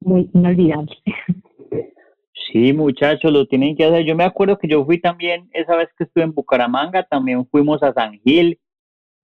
muy 0.00 0.30
inolvidable. 0.32 0.96
Sí, 2.52 2.72
muchachos, 2.72 3.32
lo 3.32 3.46
tienen 3.46 3.76
que 3.76 3.84
hacer. 3.84 4.04
Yo 4.04 4.14
me 4.14 4.24
acuerdo 4.24 4.58
que 4.58 4.68
yo 4.68 4.84
fui 4.84 5.00
también, 5.00 5.48
esa 5.52 5.76
vez 5.76 5.88
que 5.98 6.04
estuve 6.04 6.24
en 6.24 6.32
Bucaramanga, 6.32 7.02
también 7.02 7.46
fuimos 7.46 7.82
a 7.82 7.92
San 7.92 8.18
Gil, 8.20 8.58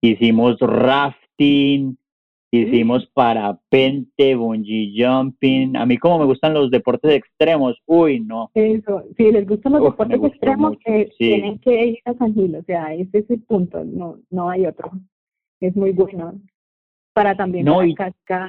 hicimos 0.02 0.58
rafting, 0.60 1.96
hicimos 2.50 3.06
parapente, 3.14 4.34
bungee 4.34 4.92
jumping. 4.94 5.76
A 5.76 5.86
mí 5.86 5.96
como 5.96 6.18
me 6.18 6.26
gustan 6.26 6.52
los 6.52 6.70
deportes 6.70 7.12
extremos, 7.12 7.80
uy, 7.86 8.20
no. 8.20 8.50
Eso, 8.54 9.04
si 9.16 9.32
les 9.32 9.46
gustan 9.46 9.72
los 9.72 9.84
deportes 9.84 10.22
extremos, 10.22 10.76
eh, 10.84 11.08
tienen 11.16 11.58
que 11.58 11.86
ir 11.86 11.98
a 12.04 12.12
San 12.14 12.34
Gil, 12.34 12.56
o 12.56 12.62
sea, 12.64 12.92
ese 12.92 13.18
es 13.18 13.30
el 13.30 13.40
punto, 13.40 13.82
no, 13.84 14.18
no 14.30 14.50
hay 14.50 14.66
otro 14.66 14.92
es 15.66 15.76
muy 15.76 15.92
bueno. 15.92 16.40
Para 17.14 17.36
también 17.36 17.66
no, 17.66 17.80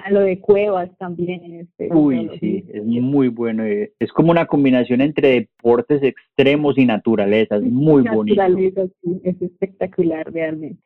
lo 0.10 0.20
de 0.22 0.40
cuevas 0.40 0.90
también. 0.98 1.44
Este, 1.54 1.94
Uy, 1.94 2.30
sí, 2.40 2.64
es 2.74 2.84
muy 2.86 3.28
bueno. 3.28 3.66
Eh, 3.66 3.92
es 4.00 4.10
como 4.14 4.32
una 4.32 4.46
combinación 4.46 5.02
entre 5.02 5.32
deportes 5.32 6.02
extremos 6.02 6.78
y 6.78 6.86
naturaleza, 6.86 7.58
es 7.58 7.64
muy 7.64 8.04
bonito. 8.04 8.42
Naturaleza, 8.42 8.88
sí, 9.02 9.20
es 9.26 9.42
espectacular 9.42 10.32
realmente. 10.32 10.82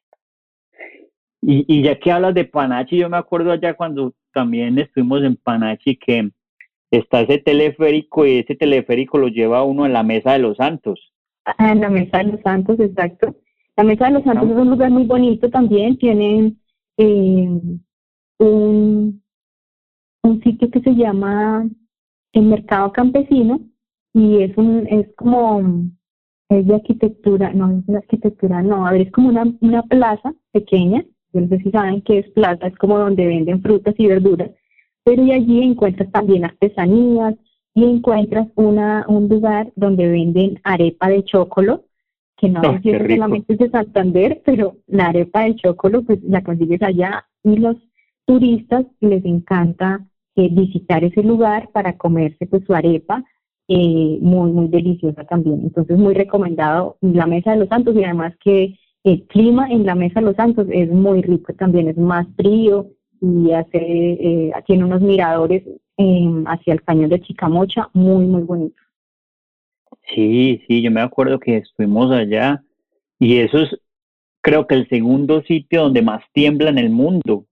Y, 1.41 1.65
y 1.67 1.83
ya 1.83 1.99
que 1.99 2.11
hablas 2.11 2.33
de 2.33 2.45
Panachi, 2.45 2.97
yo 2.97 3.09
me 3.09 3.17
acuerdo 3.17 3.51
allá 3.51 3.75
cuando 3.75 4.13
también 4.33 4.77
estuvimos 4.79 5.23
en 5.23 5.35
Panachi 5.35 5.97
que 5.97 6.31
está 6.91 7.21
ese 7.21 7.37
teleférico 7.39 8.25
y 8.25 8.39
ese 8.39 8.55
teleférico 8.55 9.17
lo 9.17 9.27
lleva 9.27 9.63
uno 9.63 9.85
en 9.85 9.93
la 9.93 10.03
Mesa 10.03 10.33
de 10.33 10.39
los 10.39 10.57
Santos. 10.57 11.13
Ah, 11.45 11.71
en 11.71 11.81
la 11.81 11.89
Mesa 11.89 12.19
de 12.19 12.31
los 12.31 12.41
Santos, 12.41 12.79
exacto. 12.79 13.35
La 13.75 13.83
Mesa 13.83 14.05
de 14.05 14.11
los 14.11 14.23
Santos 14.23 14.49
es 14.49 14.55
un 14.55 14.69
lugar 14.69 14.89
muy 14.89 15.05
bonito 15.05 15.49
también, 15.49 15.97
tienen 15.97 16.59
eh, 16.97 17.47
un, 18.39 19.23
un 20.23 20.43
sitio 20.43 20.69
que 20.71 20.81
se 20.81 20.95
llama 20.95 21.69
el 22.33 22.43
Mercado 22.43 22.91
Campesino 22.91 23.59
y 24.13 24.41
es 24.41 24.57
un 24.57 24.87
es 24.87 25.07
como 25.15 25.61
es 26.49 26.65
de 26.65 26.75
arquitectura, 26.75 27.53
no 27.53 27.79
es 27.79 27.85
de 27.85 27.97
arquitectura, 27.97 28.61
no, 28.61 28.87
a 28.87 28.91
ver, 28.91 29.01
es 29.01 29.11
como 29.11 29.29
una, 29.29 29.45
una 29.61 29.83
plaza 29.83 30.33
pequeña, 30.51 31.03
no 31.41 31.47
sé 31.47 31.59
si 31.59 31.71
saben 31.71 32.01
qué 32.01 32.19
es 32.19 32.29
plaza, 32.31 32.67
es 32.67 32.75
como 32.77 32.97
donde 32.99 33.25
venden 33.25 33.61
frutas 33.61 33.95
y 33.97 34.07
verduras, 34.07 34.51
pero 35.03 35.23
y 35.23 35.31
allí 35.31 35.63
encuentras 35.63 36.11
también 36.11 36.45
artesanías, 36.45 37.35
y 37.77 37.83
encuentras 37.83 38.47
una, 38.55 39.05
un 39.07 39.29
lugar 39.29 39.71
donde 39.75 40.07
venden 40.07 40.59
arepa 40.63 41.09
de 41.09 41.23
chocolo, 41.23 41.83
que 42.35 42.49
no 42.49 42.61
Oh, 42.61 42.79
es 42.83 43.07
solamente 43.07 43.53
es 43.53 43.59
de 43.59 43.69
Santander, 43.69 44.41
pero 44.43 44.77
la 44.87 45.09
arepa 45.09 45.43
de 45.43 45.57
chocolo 45.57 46.01
pues 46.01 46.17
la 46.23 46.41
consigues 46.41 46.81
allá 46.81 47.27
y 47.43 47.55
los 47.57 47.75
turistas 48.25 48.83
les 48.99 49.23
encanta 49.25 50.03
eh, 50.35 50.49
visitar 50.51 51.03
ese 51.03 51.21
lugar 51.21 51.69
para 51.71 51.95
comerse 51.97 52.47
pues 52.47 52.63
su 52.65 52.73
arepa 52.73 53.23
eh, 53.67 54.17
muy 54.21 54.51
muy 54.51 54.69
deliciosa 54.69 55.23
también. 55.25 55.61
Entonces 55.61 55.99
muy 55.99 56.15
recomendado 56.15 56.97
la 57.01 57.27
mesa 57.27 57.51
de 57.51 57.57
los 57.57 57.69
santos 57.69 57.95
y 57.95 58.03
además 58.03 58.33
que 58.43 58.75
el 59.11 59.23
clima 59.27 59.67
en 59.69 59.85
la 59.85 59.95
mesa 59.95 60.19
de 60.19 60.27
los 60.27 60.35
santos 60.35 60.67
es 60.71 60.89
muy 60.89 61.21
rico 61.21 61.53
también 61.53 61.87
es 61.87 61.97
más 61.97 62.27
frío 62.35 62.87
y 63.21 63.51
hace 63.51 63.77
eh, 63.79 64.51
tiene 64.65 64.85
unos 64.85 65.01
miradores 65.01 65.63
eh, 65.97 66.43
hacia 66.45 66.73
el 66.73 66.83
cañón 66.83 67.09
de 67.09 67.21
Chicamocha 67.21 67.89
muy 67.93 68.25
muy 68.25 68.43
bonitos 68.43 68.87
Sí, 70.13 70.61
sí, 70.67 70.81
yo 70.81 70.91
me 70.91 71.01
acuerdo 71.01 71.39
que 71.39 71.57
estuvimos 71.57 72.11
allá 72.11 72.63
y 73.19 73.39
eso 73.39 73.59
es, 73.59 73.77
creo 74.41 74.67
que 74.67 74.75
el 74.75 74.87
segundo 74.87 75.41
sitio 75.41 75.83
donde 75.83 76.01
más 76.01 76.23
tiembla 76.33 76.69
en 76.69 76.77
el 76.77 76.89
mundo, 76.89 77.45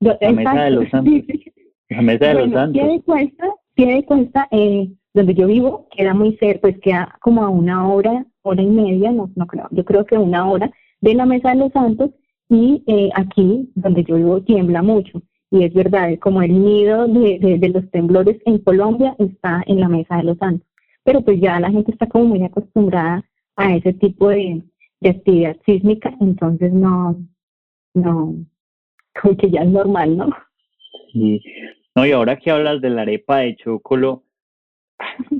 La 0.00 0.18
mesa 0.32 0.64
de 0.64 0.70
los 0.70 0.90
santos. 0.90 1.14
la 1.88 2.02
mesa 2.02 2.26
de 2.26 2.34
los 2.34 2.50
Bueno, 2.50 2.72
Pie 2.72 2.82
santos. 2.82 2.82
de 2.82 3.02
Cuesta, 3.02 3.46
Pie 3.74 3.86
de 3.94 4.04
Cuesta, 4.04 4.48
eh, 4.50 4.88
donde 5.14 5.34
yo 5.34 5.46
vivo, 5.46 5.88
queda 5.96 6.12
muy 6.12 6.36
cerca, 6.36 6.60
pues 6.62 6.78
queda 6.80 7.16
como 7.20 7.44
a 7.44 7.48
una 7.48 7.88
hora, 7.88 8.26
hora 8.42 8.62
y 8.62 8.66
media, 8.66 9.12
no, 9.12 9.30
no 9.34 9.46
creo, 9.46 9.68
yo 9.70 9.84
creo 9.84 10.04
que 10.04 10.18
una 10.18 10.48
hora 10.50 10.70
de 11.00 11.14
la 11.14 11.24
Mesa 11.24 11.50
de 11.50 11.56
los 11.56 11.72
Santos 11.72 12.10
y 12.48 12.82
eh, 12.86 13.10
aquí, 13.14 13.70
donde 13.74 14.04
yo 14.04 14.16
vivo, 14.16 14.42
tiembla 14.42 14.82
mucho. 14.82 15.22
Y 15.50 15.64
es 15.64 15.72
verdad, 15.72 16.10
como 16.20 16.42
el 16.42 16.62
nido 16.62 17.06
de, 17.06 17.38
de, 17.38 17.58
de 17.58 17.68
los 17.68 17.88
temblores 17.90 18.38
en 18.44 18.58
Colombia 18.58 19.14
está 19.18 19.62
en 19.66 19.80
la 19.80 19.88
Mesa 19.88 20.16
de 20.16 20.24
los 20.24 20.38
Santos. 20.38 20.66
Pero 21.04 21.22
pues 21.22 21.40
ya 21.40 21.60
la 21.60 21.70
gente 21.70 21.92
está 21.92 22.08
como 22.08 22.24
muy 22.24 22.42
acostumbrada 22.42 23.24
a 23.56 23.76
ese 23.76 23.92
tipo 23.92 24.30
de, 24.30 24.62
de 25.00 25.10
actividad 25.10 25.56
sísmica, 25.64 26.12
entonces 26.20 26.72
no, 26.72 27.16
no, 27.94 28.34
como 29.22 29.36
que 29.36 29.50
ya 29.50 29.62
es 29.62 29.70
normal, 29.70 30.16
¿no? 30.16 30.30
Sí. 31.12 31.40
No, 31.94 32.04
y 32.04 32.10
ahora 32.10 32.36
que 32.36 32.50
hablas 32.50 32.80
de 32.80 32.90
la 32.90 33.02
arepa 33.02 33.38
de 33.38 33.54
chocolo, 33.56 34.23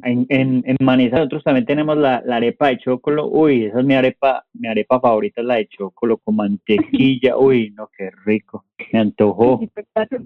en, 0.03 0.27
en, 0.29 0.63
en 0.67 0.77
Manizales 0.81 1.21
nosotros 1.21 1.45
también 1.45 1.67
tenemos 1.67 1.97
la, 1.97 2.23
la 2.25 2.37
arepa 2.37 2.69
de 2.69 2.79
chocolo. 2.79 3.29
Uy, 3.29 3.65
esa 3.65 3.81
es 3.81 3.85
mi 3.85 3.95
arepa, 3.95 4.45
mi 4.53 4.69
arepa 4.69 5.01
favorita 5.01 5.43
la 5.43 5.57
de 5.57 5.69
chocolo 5.69 6.19
con 6.19 6.37
mantequilla. 6.37 7.37
Uy, 7.39 7.73
no, 7.77 7.89
qué 7.97 8.11
rico. 8.25 8.65
Me 8.93 9.01
antojó. 9.01 9.61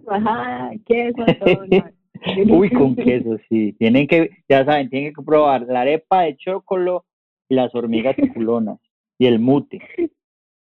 Cuajada, 0.04 0.72
queso, 0.86 1.24
todo, 1.40 1.66
no. 1.66 1.84
Uy, 2.56 2.70
con 2.70 2.96
queso, 2.96 3.38
sí. 3.48 3.72
Tienen 3.74 4.06
que, 4.06 4.30
ya 4.48 4.64
saben, 4.64 4.90
tienen 4.90 5.14
que 5.14 5.22
probar 5.22 5.62
la 5.62 5.82
arepa 5.82 6.22
de 6.22 6.36
chocolo 6.36 7.04
y 7.48 7.54
las 7.54 7.74
hormigas 7.74 8.16
culonas 8.34 8.78
y 9.18 9.26
el 9.26 9.38
mute. 9.38 9.80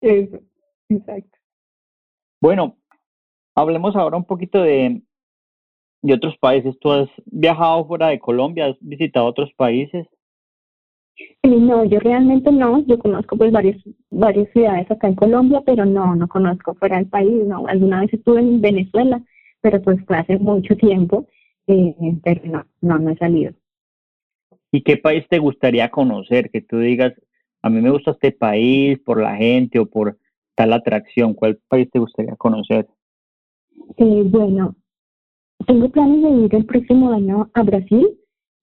Eso, 0.02 0.40
exacto. 0.90 1.38
Bueno, 2.42 2.78
hablemos 3.56 3.96
ahora 3.96 4.18
un 4.18 4.26
poquito 4.26 4.62
de, 4.62 5.02
de 6.02 6.14
otros 6.14 6.38
países. 6.38 6.78
¿Tú 6.80 6.92
has 6.92 7.10
viajado 7.26 7.86
fuera 7.86 8.08
de 8.08 8.20
Colombia? 8.20 8.68
¿Has 8.68 8.78
visitado 8.80 9.26
otros 9.26 9.52
países? 9.54 10.08
Sí, 11.16 11.50
no, 11.50 11.84
yo 11.84 12.00
realmente 12.00 12.52
no. 12.52 12.86
Yo 12.86 12.98
conozco 13.00 13.38
pues 13.38 13.52
varias, 13.52 13.78
varias 14.10 14.50
ciudades 14.52 14.90
acá 14.90 15.08
en 15.08 15.16
Colombia, 15.16 15.62
pero 15.66 15.86
no, 15.86 16.16
no 16.16 16.28
conozco 16.28 16.74
fuera 16.76 16.98
del 16.98 17.08
país. 17.08 17.46
No, 17.46 17.68
alguna 17.68 18.02
vez 18.02 18.14
estuve 18.14 18.40
en 18.40 18.62
Venezuela, 18.62 19.22
pero 19.62 19.82
pues 19.82 20.00
fue 20.06 20.18
hace 20.18 20.38
mucho 20.38 20.76
tiempo. 20.76 21.28
Eh, 21.68 21.96
pero 22.24 22.42
no, 22.46 22.66
no, 22.82 23.00
no 23.00 23.10
he 23.12 23.18
salido. 23.18 23.54
¿Y 24.72 24.82
qué 24.82 24.98
país 24.98 25.26
te 25.30 25.40
gustaría 25.40 25.90
conocer? 25.90 26.50
Que 26.50 26.62
tú 26.62 26.80
digas, 26.80 27.14
a 27.62 27.70
mí 27.70 27.82
me 27.82 27.92
gusta 27.92 28.12
este 28.12 28.32
país 28.32 29.00
por 29.00 29.22
la 29.22 29.36
gente 29.36 29.80
o 29.80 29.86
por 29.86 30.18
tal 30.56 30.74
atracción. 30.74 31.34
¿Cuál 31.34 31.60
país 31.68 31.90
te 31.92 32.00
gustaría 32.00 32.36
conocer? 32.36 32.88
Eh, 33.98 34.24
bueno, 34.26 34.76
tengo 35.66 35.90
planes 35.90 36.22
de 36.24 36.30
ir 36.46 36.56
el 36.56 36.66
próximo 36.66 37.12
año 37.12 37.50
a 37.54 37.64
Brasil. 37.64 38.08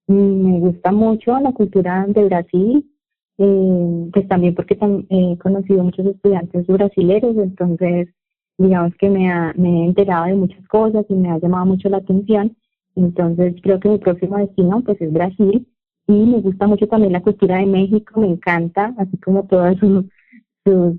Me 0.07 0.59
gusta 0.59 0.91
mucho 0.91 1.37
la 1.39 1.51
cultura 1.53 2.05
de 2.07 2.25
Brasil, 2.25 2.89
eh, 3.37 4.09
pues 4.13 4.27
también 4.27 4.55
porque 4.55 4.77
tam- 4.79 5.05
he 5.09 5.37
conocido 5.37 5.83
muchos 5.83 6.05
estudiantes 6.05 6.65
brasileños, 6.67 7.35
entonces 7.37 8.09
digamos 8.57 8.95
que 8.97 9.09
me, 9.09 9.29
ha, 9.31 9.53
me 9.57 9.83
he 9.83 9.85
enterado 9.85 10.25
de 10.25 10.35
muchas 10.35 10.65
cosas 10.67 11.05
y 11.09 11.13
me 11.13 11.29
ha 11.29 11.37
llamado 11.39 11.65
mucho 11.65 11.89
la 11.89 11.97
atención. 11.97 12.55
Entonces 12.95 13.55
creo 13.61 13.79
que 13.79 13.89
mi 13.89 13.97
próximo 13.99 14.37
destino 14.37 14.81
pues 14.83 14.99
es 15.01 15.11
Brasil 15.13 15.67
y 16.07 16.13
me 16.13 16.39
gusta 16.41 16.67
mucho 16.67 16.87
también 16.87 17.13
la 17.13 17.21
cultura 17.21 17.57
de 17.57 17.65
México, 17.67 18.19
me 18.19 18.27
encanta, 18.27 18.93
así 18.97 19.17
como 19.17 19.45
todas 19.45 19.77
sus, 19.77 20.05
sus, 20.65 20.95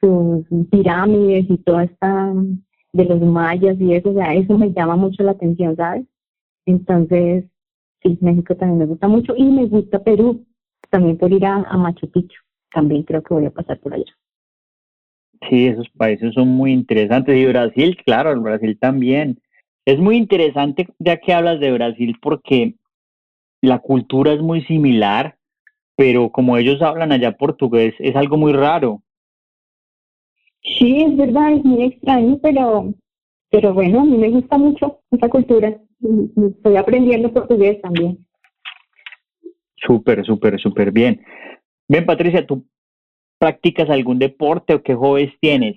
sus 0.00 0.44
pirámides 0.70 1.46
y 1.48 1.58
toda 1.58 1.84
esta 1.84 2.32
de 2.92 3.04
los 3.04 3.20
mayas 3.20 3.80
y 3.80 3.94
eso, 3.94 4.10
o 4.10 4.14
sea, 4.14 4.34
eso 4.34 4.56
me 4.56 4.72
llama 4.72 4.96
mucho 4.96 5.22
la 5.22 5.32
atención, 5.32 5.76
¿sabes? 5.76 6.06
Entonces, 6.66 7.44
sí, 8.02 8.18
México 8.20 8.54
también 8.56 8.78
me 8.78 8.86
gusta 8.86 9.08
mucho 9.08 9.34
y 9.36 9.44
me 9.44 9.66
gusta 9.66 10.02
Perú, 10.02 10.44
también 10.90 11.18
por 11.18 11.32
ir 11.32 11.44
a, 11.44 11.58
Machu 11.76 12.10
Picchu, 12.10 12.40
también 12.72 13.02
creo 13.02 13.22
que 13.22 13.34
voy 13.34 13.46
a 13.46 13.50
pasar 13.50 13.78
por 13.80 13.94
allá. 13.94 14.12
Sí, 15.48 15.66
esos 15.66 15.88
países 15.90 16.34
son 16.34 16.48
muy 16.48 16.72
interesantes. 16.72 17.36
Y 17.36 17.46
Brasil, 17.46 17.96
claro, 18.04 18.32
el 18.32 18.40
Brasil 18.40 18.76
también. 18.80 19.40
Es 19.84 19.98
muy 19.98 20.16
interesante 20.16 20.88
ya 20.98 21.16
que 21.18 21.32
hablas 21.32 21.60
de 21.60 21.72
Brasil 21.72 22.16
porque 22.20 22.74
la 23.62 23.78
cultura 23.78 24.32
es 24.32 24.40
muy 24.40 24.62
similar, 24.64 25.36
pero 25.96 26.30
como 26.30 26.56
ellos 26.56 26.82
hablan 26.82 27.12
allá 27.12 27.36
portugués, 27.36 27.94
es 27.98 28.16
algo 28.16 28.36
muy 28.36 28.52
raro. 28.52 29.02
Sí, 30.62 31.02
es 31.02 31.16
verdad, 31.16 31.52
es 31.52 31.64
muy 31.64 31.84
extraño, 31.84 32.38
pero, 32.42 32.94
pero 33.50 33.74
bueno, 33.74 34.00
a 34.00 34.04
mí 34.04 34.16
me 34.18 34.30
gusta 34.30 34.58
mucho 34.58 35.00
esa 35.10 35.28
cultura. 35.28 35.80
y- 36.00 36.30
Estoy 36.56 36.76
aprendiendo 36.76 37.32
portugués 37.32 37.80
también. 37.80 38.24
Súper, 39.76 40.24
súper, 40.24 40.60
súper 40.60 40.90
bien. 40.92 41.20
Ven, 41.88 42.04
Patricia, 42.04 42.46
¿tú 42.46 42.64
practicas 43.38 43.88
algún 43.88 44.18
deporte 44.18 44.74
o 44.74 44.82
qué 44.82 44.94
hobbies 44.94 45.32
tienes? 45.40 45.76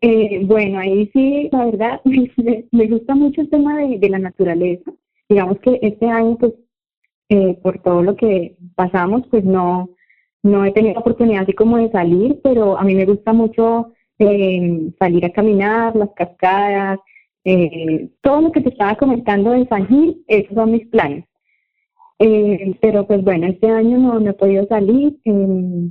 Eh, 0.00 0.40
bueno, 0.44 0.78
ahí 0.78 1.10
sí, 1.12 1.48
la 1.50 1.66
verdad, 1.66 2.00
me, 2.04 2.64
me 2.70 2.86
gusta 2.86 3.14
mucho 3.14 3.40
el 3.40 3.50
tema 3.50 3.78
de, 3.78 3.98
de 3.98 4.08
la 4.08 4.18
naturaleza. 4.18 4.92
Digamos 5.28 5.58
que 5.60 5.78
este 5.82 6.06
año, 6.06 6.36
pues, 6.36 6.52
eh, 7.30 7.58
por 7.62 7.80
todo 7.82 8.02
lo 8.02 8.14
que 8.16 8.56
pasamos, 8.74 9.26
pues 9.30 9.44
no, 9.44 9.88
no 10.44 10.64
he 10.64 10.72
tenido 10.72 11.00
oportunidad 11.00 11.42
así 11.42 11.54
como 11.54 11.78
de 11.78 11.90
salir, 11.90 12.38
pero 12.44 12.78
a 12.78 12.84
mí 12.84 12.94
me 12.94 13.06
gusta 13.06 13.32
mucho 13.32 13.92
eh, 14.18 14.92
salir 14.98 15.24
a 15.24 15.32
caminar, 15.32 15.96
las 15.96 16.10
cascadas, 16.14 17.00
eh, 17.44 18.10
todo 18.20 18.42
lo 18.42 18.52
que 18.52 18.60
te 18.60 18.68
estaba 18.68 18.94
comentando 18.94 19.50
de 19.50 19.66
San 19.66 19.88
Gil, 19.88 20.22
esos 20.28 20.54
son 20.54 20.72
mis 20.72 20.86
planes. 20.88 21.24
Eh, 22.18 22.76
pero 22.80 23.06
pues 23.06 23.24
bueno, 23.24 23.46
este 23.46 23.68
año 23.68 23.98
no, 23.98 24.20
no 24.20 24.30
he 24.30 24.34
podido 24.34 24.66
salir. 24.66 25.18
eh, 25.24 25.90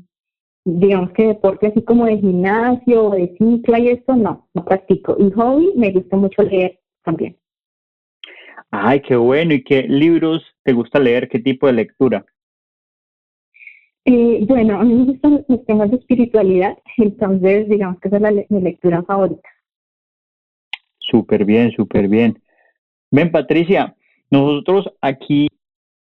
digamos 0.66 1.12
que 1.12 1.28
deporte 1.28 1.68
así 1.68 1.82
como 1.82 2.06
de 2.06 2.20
gimnasio, 2.20 3.10
de 3.10 3.36
cicla 3.38 3.80
y 3.80 3.90
esto, 3.90 4.16
no, 4.16 4.48
no 4.54 4.64
practico. 4.64 5.18
Y 5.20 5.32
hobby, 5.32 5.74
me 5.76 5.92
gusta 5.92 6.16
mucho 6.16 6.44
leer 6.44 6.80
también. 7.04 7.36
Ay, 8.72 9.02
qué 9.02 9.16
bueno. 9.16 9.54
¿Y 9.54 9.64
qué 9.64 9.84
libros 9.84 10.44
te 10.64 10.74
gusta 10.74 11.00
leer? 11.00 11.28
¿Qué 11.28 11.40
tipo 11.40 11.68
de 11.68 11.74
lectura? 11.74 12.26
Eh, 14.06 14.44
bueno, 14.48 14.80
a 14.80 14.84
mí 14.84 14.94
me 14.94 15.06
gustan 15.06 15.46
los 15.48 15.66
temas 15.66 15.90
de 15.90 15.98
espiritualidad, 15.98 16.78
entonces 16.98 17.70
digamos 17.70 18.00
que 18.02 18.10
esa 18.10 18.18
es 18.18 18.22
la 18.22 18.32
le- 18.32 18.48
mi 18.50 18.62
lectura 18.62 19.02
favorita. 19.04 19.48
Súper 21.00 21.46
bien, 21.46 21.72
súper 21.72 22.08
bien. 22.08 22.42
Ven, 23.12 23.32
Patricia, 23.32 23.96
nosotros 24.30 24.90
aquí 25.02 25.48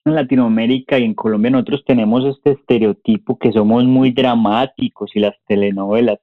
en 0.05 0.15
Latinoamérica 0.15 0.99
y 0.99 1.03
en 1.03 1.13
Colombia, 1.13 1.51
nosotros 1.51 1.83
tenemos 1.85 2.25
este 2.25 2.51
estereotipo 2.51 3.37
que 3.37 3.51
somos 3.51 3.85
muy 3.85 4.11
dramáticos 4.11 5.11
y 5.15 5.19
las 5.19 5.35
telenovelas. 5.47 6.19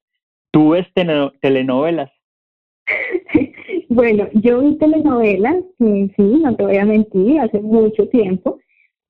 ¿Tú 0.51 0.71
ves 0.71 0.87
tele- 0.95 1.33
telenovelas? 1.41 2.11
bueno, 3.89 4.29
yo 4.35 4.61
vi 4.61 4.77
telenovelas, 4.77 5.57
sí, 5.79 6.13
sí, 6.17 6.23
no 6.43 6.55
te 6.55 6.65
voy 6.65 6.77
a 6.77 6.85
mentir, 6.85 7.41
hace 7.41 7.61
mucho 7.61 8.09
tiempo, 8.09 8.59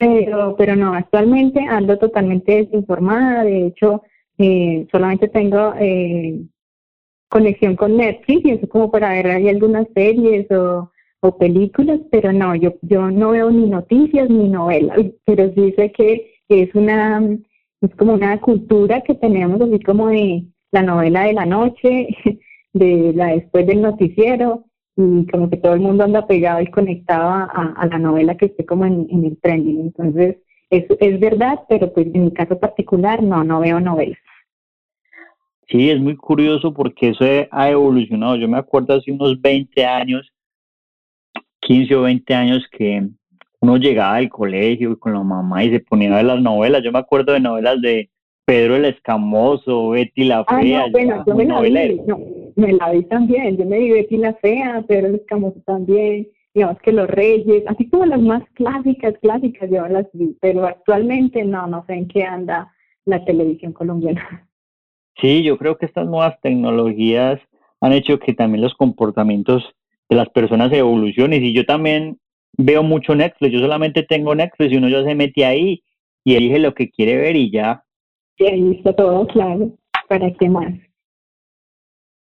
pero, 0.03 0.57
pero 0.57 0.75
no, 0.75 0.95
actualmente 0.95 1.61
ando 1.61 1.97
totalmente 1.97 2.57
desinformada, 2.57 3.45
de 3.45 3.69
hecho, 3.69 4.03
eh, 4.37 4.85
solamente 4.91 5.29
tengo 5.29 5.75
eh, 5.79 6.43
conexión 7.29 7.77
con 7.77 7.97
Netflix 7.97 8.45
y 8.45 8.51
eso 8.51 8.69
como 8.69 8.91
para 8.91 9.11
ver 9.11 9.29
ahí 9.29 9.49
algunas 9.49 9.87
series 9.95 10.51
o, 10.51 10.91
o 11.21 11.39
películas, 11.39 12.01
pero 12.11 12.33
no, 12.33 12.57
yo, 12.57 12.75
yo 12.83 13.13
no 13.13 13.31
veo 13.31 13.53
ni 13.53 13.71
noticias 13.71 14.29
ni 14.29 14.49
novelas, 14.49 14.99
pero 15.25 15.53
sí 15.55 15.73
sé 15.77 15.93
que 15.93 16.33
es 16.49 16.75
una, 16.75 17.23
es 17.81 17.95
como 17.95 18.15
una 18.15 18.41
cultura 18.41 19.03
que 19.03 19.15
tenemos 19.15 19.61
así 19.61 19.79
como 19.85 20.09
de 20.09 20.43
la 20.73 20.83
novela 20.83 21.27
de 21.27 21.33
la 21.35 21.47
noche, 21.47 22.09
de 22.73 23.13
la 23.15 23.27
después 23.27 23.69
del 23.69 23.83
noticiero, 23.83 24.65
y 24.97 25.27
como 25.27 25.49
que 25.49 25.57
todo 25.57 25.75
el 25.75 25.81
mundo 25.81 26.05
anda 26.05 26.27
pegado 26.27 26.61
y 26.61 26.71
conectado 26.71 27.31
a, 27.31 27.87
la 27.91 27.99
novela 27.99 28.37
que 28.37 28.47
esté 28.47 28.67
como 28.67 28.85
en, 28.85 29.25
el 29.25 29.39
trending. 29.41 29.81
Entonces, 29.81 30.37
es, 30.71 30.85
es 31.01 31.21
verdad, 31.21 31.61
pero 31.69 31.93
pues 31.93 32.07
en 32.13 32.25
mi 32.25 32.33
caso 32.33 32.59
particular 32.59 33.23
no, 33.23 33.43
no 33.45 33.61
veo 33.61 33.81
novelas. 33.81 34.19
Sí, 35.69 35.91
es 35.91 36.01
muy 36.01 36.17
curioso 36.17 36.75
porque 36.75 37.11
eso 37.11 37.25
ha 37.51 37.71
evolucionado. 37.71 38.37
Yo 38.37 38.49
me 38.49 38.59
acuerdo 38.59 38.95
hace 38.95 39.11
unos 39.11 39.41
20 39.41 39.85
años, 39.87 40.31
15 41.61 41.95
o 41.97 42.03
20 42.03 42.35
años 42.35 42.69
que 42.71 43.09
uno 43.61 43.77
llegaba 43.77 44.17
al 44.17 44.29
colegio 44.29 44.99
con 44.99 45.15
la 45.15 45.23
mamá 45.23 45.65
y 45.65 45.71
se 45.71 45.81
ponía 45.81 46.13
a 46.13 46.17
ver 46.17 46.27
las 46.27 46.43
novelas. 46.43 46.83
Yo 46.83 46.93
me 46.93 46.99
acuerdo 46.99 47.33
de 47.33 47.41
novelas 47.41 47.81
de 47.81 48.11
Pedro 48.45 48.77
el 48.77 48.85
Escamoso, 48.85 49.91
Betty 49.91 50.25
la 50.25 50.45
ah, 50.47 50.61
Fea. 50.61 50.87
bueno, 50.91 51.25
yo 51.27 51.35
me 51.35 51.45
la, 51.47 51.61
vi, 51.61 52.01
me 52.57 52.73
la 52.73 52.91
vi 52.91 53.03
también. 53.05 53.57
Yo 53.57 53.65
me 53.65 53.79
Betty 53.79 54.17
la 54.17 54.35
Fea, 54.35 54.85
Pedro 54.87 55.09
el 55.09 55.15
Escamoso 55.17 55.61
también. 55.67 56.29
Digamos 56.55 56.79
que 56.81 56.93
Los 56.93 57.09
Reyes, 57.09 57.65
así 57.67 57.89
como 57.89 58.05
las 58.05 58.21
más 58.21 58.43
clásicas, 58.55 59.15
clásicas, 59.23 59.71
yo 59.71 59.87
las 59.89 60.07
vi. 60.13 60.37
Pero 60.41 60.67
actualmente 60.67 61.45
no, 61.45 61.67
no 61.67 61.85
sé 61.87 61.95
en 61.95 62.09
qué 62.09 62.25
anda 62.25 62.73
la 63.05 63.25
televisión 63.25 63.73
colombiana. 63.73 64.49
Sí, 65.21 65.43
yo 65.43 65.59
creo 65.59 65.77
que 65.77 65.87
estas 65.87 66.07
nuevas 66.07 66.41
tecnologías 66.41 67.41
han 67.81 67.93
hecho 67.93 68.19
que 68.19 68.33
también 68.33 68.63
los 68.63 68.75
comportamientos 68.75 69.63
de 70.09 70.17
las 70.17 70.29
personas 70.31 70.73
evolucionen. 70.73 71.45
Y 71.45 71.53
yo 71.53 71.65
también 71.65 72.19
veo 72.57 72.83
mucho 72.83 73.15
Netflix. 73.15 73.53
Yo 73.53 73.61
solamente 73.61 74.03
tengo 74.03 74.35
Netflix 74.35 74.73
y 74.73 74.77
uno 74.77 74.89
ya 74.89 75.05
se 75.05 75.15
mete 75.15 75.45
ahí 75.45 75.83
y 76.25 76.35
elige 76.35 76.59
lo 76.59 76.75
que 76.75 76.91
quiere 76.91 77.17
ver 77.17 77.37
y 77.37 77.51
ya. 77.51 77.83
Sí, 78.39 78.47
ahí 78.47 78.77
está 78.77 78.95
todo 78.95 79.27
claro. 79.27 79.73
¿Para 80.09 80.33
qué 80.35 80.49
más? 80.49 80.73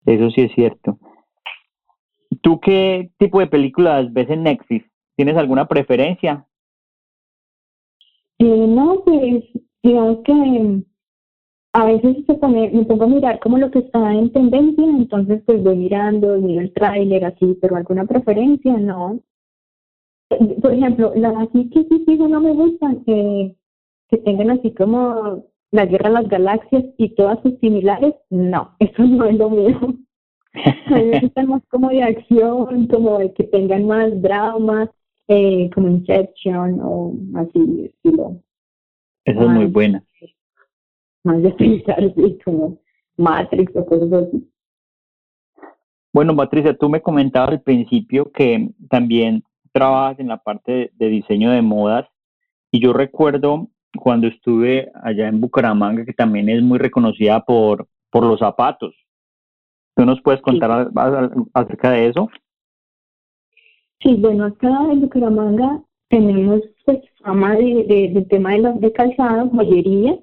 Eso 0.05 0.29
sí 0.31 0.41
es 0.41 0.51
cierto. 0.53 0.97
¿Tú 2.41 2.59
qué 2.59 3.11
tipo 3.17 3.39
de 3.39 3.47
películas 3.47 4.11
ves 4.11 4.29
en 4.29 4.43
Netflix? 4.43 4.85
¿Tienes 5.15 5.37
alguna 5.37 5.67
preferencia? 5.67 6.45
Eh, 8.39 8.67
no, 8.67 9.01
pues 9.05 9.43
digamos 9.81 10.19
que 10.25 10.83
a 11.73 11.85
veces 11.85 12.17
se 12.25 12.33
pone, 12.35 12.69
me 12.71 12.85
pongo 12.85 13.05
a 13.05 13.07
mirar 13.07 13.39
como 13.39 13.57
lo 13.57 13.71
que 13.71 13.79
está 13.79 14.13
en 14.13 14.31
tendencia, 14.31 14.85
entonces 14.85 15.41
pues 15.45 15.63
voy 15.63 15.75
mirando, 15.75 16.37
miro 16.37 16.61
el 16.61 16.73
tráiler 16.73 17.25
así, 17.25 17.57
pero 17.61 17.75
alguna 17.75 18.05
preferencia, 18.05 18.77
no. 18.77 19.19
Por 20.61 20.73
ejemplo, 20.73 21.13
las 21.15 21.35
así 21.35 21.69
que 21.69 21.83
sí 21.83 22.03
sí 22.05 22.17
no 22.17 22.39
me 22.41 22.53
gustan, 22.53 23.03
que, 23.05 23.55
que 24.09 24.17
tengan 24.17 24.51
así 24.51 24.73
como 24.73 25.45
la 25.73 25.85
guerra 25.85 26.09
de 26.09 26.13
las 26.13 26.29
galaxias 26.29 26.85
y 26.97 27.09
todas 27.15 27.41
sus 27.41 27.59
similares, 27.59 28.15
no, 28.29 28.75
eso 28.79 29.03
no 29.03 29.25
es 29.25 29.35
lo 29.35 29.49
mío. 29.49 29.79
A 30.53 30.95
mí 30.95 31.05
me 31.05 31.19
gustan 31.19 31.47
más 31.49 31.63
como 31.69 31.89
de 31.89 32.03
acción, 32.03 32.87
como 32.87 33.19
de 33.19 33.33
que 33.33 33.43
tengan 33.43 33.87
más 33.87 34.21
drama, 34.21 34.89
eh, 35.27 35.69
como 35.73 35.89
Inception 35.89 36.79
o 36.81 37.13
así 37.35 37.85
estilo. 37.85 38.41
Esa 39.25 39.41
es 39.41 39.49
muy 39.49 39.65
buena 39.65 40.03
más 41.23 41.41
de 41.41 41.51
pensar 41.51 42.13
como 42.43 42.79
Matrix 43.17 43.75
o 43.75 43.85
cosas 43.85 44.11
así. 44.13 44.49
Bueno, 46.13 46.35
Patricia, 46.35 46.77
tú 46.77 46.89
me 46.89 47.01
comentabas 47.01 47.49
al 47.49 47.61
principio 47.61 48.31
que 48.31 48.69
también 48.89 49.43
trabajas 49.71 50.19
en 50.19 50.27
la 50.27 50.37
parte 50.37 50.91
de, 50.93 51.07
diseño 51.07 51.51
de 51.51 51.61
modas 51.61 52.07
y 52.71 52.79
yo 52.79 52.93
recuerdo 52.93 53.69
cuando 53.97 54.27
estuve 54.27 54.91
allá 55.03 55.27
en 55.27 55.39
Bucaramanga 55.41 56.05
que 56.05 56.13
también 56.13 56.49
es 56.49 56.61
muy 56.61 56.79
reconocida 56.79 57.43
por, 57.43 57.87
por 58.09 58.25
los 58.25 58.39
zapatos. 58.39 58.95
¿Tú 59.95 60.05
nos 60.05 60.21
puedes 60.21 60.41
contar 60.41 60.89
acerca 61.53 61.91
de 61.91 62.07
eso? 62.07 62.29
Sí, 64.01 64.15
bueno, 64.15 64.45
acá 64.45 64.69
en 64.91 65.01
Bucaramanga 65.01 65.81
tenemos 66.09 66.61
pues 66.85 66.99
fama 67.21 67.55
de, 67.55 67.85
de, 67.87 68.11
del 68.13 68.27
tema 68.27 68.51
de, 68.51 68.59
los, 68.59 68.81
de 68.81 68.91
calzado, 68.91 69.49
joyería, 69.49 70.17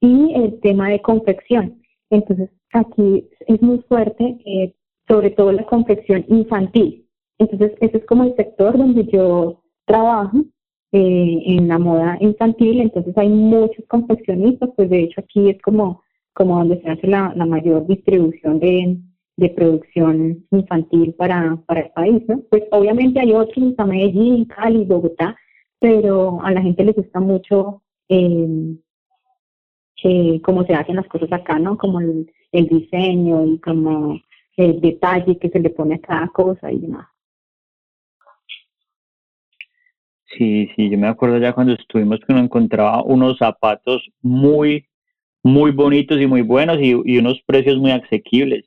y 0.00 0.34
el 0.34 0.60
tema 0.60 0.90
de 0.90 1.00
confección. 1.00 1.82
Entonces, 2.10 2.50
aquí 2.72 3.28
es 3.46 3.62
muy 3.62 3.78
fuerte, 3.88 4.38
eh, 4.44 4.74
sobre 5.08 5.30
todo 5.30 5.52
la 5.52 5.64
confección 5.64 6.24
infantil. 6.28 7.06
Entonces, 7.38 7.72
ese 7.80 7.98
es 7.98 8.06
como 8.06 8.24
el 8.24 8.36
sector 8.36 8.76
donde 8.76 9.06
yo 9.06 9.62
trabajo 9.86 10.44
eh, 10.96 11.42
en 11.46 11.66
la 11.66 11.78
moda 11.78 12.16
infantil. 12.20 12.80
Entonces, 12.80 13.18
hay 13.18 13.28
muchos 13.28 13.84
confeccionistas, 13.88 14.70
pues 14.76 14.88
de 14.88 15.00
hecho 15.00 15.20
aquí 15.20 15.50
es 15.50 15.60
como, 15.60 16.02
como 16.34 16.56
donde 16.58 16.80
se 16.82 16.88
hace 16.88 17.08
la, 17.08 17.34
mayor 17.34 17.84
distribución 17.88 18.60
de, 18.60 18.98
de 19.36 19.48
producción 19.50 20.46
infantil 20.52 21.12
para, 21.14 21.56
para 21.66 21.80
el 21.80 21.90
país. 21.90 22.22
¿no? 22.28 22.42
Pues 22.48 22.62
obviamente 22.70 23.18
hay 23.18 23.32
otros, 23.32 23.70
está 23.70 23.84
Medellín, 23.84 24.44
Cali, 24.44 24.84
Bogotá, 24.84 25.36
pero 25.80 26.40
a 26.44 26.52
la 26.52 26.62
gente 26.62 26.84
le 26.84 26.92
gusta 26.92 27.18
mucho 27.18 27.82
eh, 28.08 28.76
eh, 30.04 30.40
cómo 30.42 30.64
se 30.64 30.74
hacen 30.74 30.94
las 30.94 31.08
cosas 31.08 31.32
acá, 31.32 31.58
¿no? 31.58 31.76
Como 31.76 31.98
el, 31.98 32.28
diseño 32.52 33.46
y 33.46 33.58
como 33.58 34.20
el 34.56 34.80
detalle 34.80 35.38
que 35.38 35.48
se 35.48 35.58
le 35.58 35.70
pone 35.70 35.96
a 35.96 35.98
cada 35.98 36.28
cosa 36.28 36.70
y 36.70 36.78
demás. 36.78 37.08
Sí, 40.26 40.68
sí, 40.74 40.90
yo 40.90 40.98
me 40.98 41.06
acuerdo 41.06 41.38
ya 41.38 41.52
cuando 41.52 41.74
estuvimos 41.74 42.18
que 42.20 42.32
uno 42.32 42.40
encontraba 42.40 43.02
unos 43.02 43.38
zapatos 43.38 44.02
muy, 44.22 44.86
muy 45.42 45.70
bonitos 45.70 46.20
y 46.20 46.26
muy 46.26 46.42
buenos 46.42 46.78
y, 46.80 46.94
unos 46.94 47.40
precios 47.46 47.78
muy 47.78 47.90
asequibles. 47.90 48.64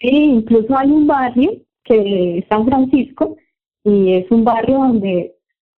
Sí, 0.00 0.08
incluso 0.08 0.76
hay 0.76 0.90
un 0.90 1.06
barrio 1.06 1.52
que 1.84 2.38
es 2.38 2.44
San 2.48 2.64
Francisco 2.66 3.36
y 3.84 4.14
es 4.14 4.30
un 4.30 4.44
barrio 4.44 4.78
donde, 4.78 5.34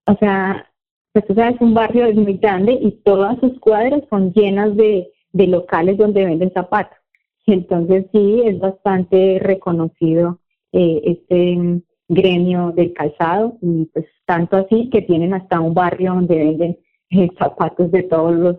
o 0.05 0.15
sea, 0.17 0.69
pues 1.13 1.25
tú 1.25 1.33
sabes, 1.33 1.59
un 1.61 1.73
barrio 1.73 2.05
es 2.05 2.15
muy 2.15 2.37
grande 2.37 2.77
y 2.79 2.91
todas 3.03 3.39
sus 3.39 3.59
cuadras 3.59 4.03
son 4.09 4.33
llenas 4.33 4.75
de, 4.75 5.09
locales 5.33 5.97
donde 5.97 6.25
venden 6.25 6.51
zapatos. 6.53 6.97
Entonces 7.45 8.05
sí, 8.11 8.41
es 8.45 8.59
bastante 8.59 9.39
reconocido 9.39 10.39
eh, 10.73 11.01
este 11.05 11.81
gremio 12.07 12.71
del 12.71 12.93
calzado 12.93 13.57
y 13.61 13.85
pues 13.93 14.05
tanto 14.25 14.57
así 14.57 14.89
que 14.89 15.01
tienen 15.01 15.33
hasta 15.33 15.59
un 15.59 15.73
barrio 15.73 16.13
donde 16.13 16.37
venden 16.37 16.77
eh, 17.09 17.29
zapatos 17.37 17.91
de 17.91 18.03
todos 18.03 18.35
los, 18.35 18.57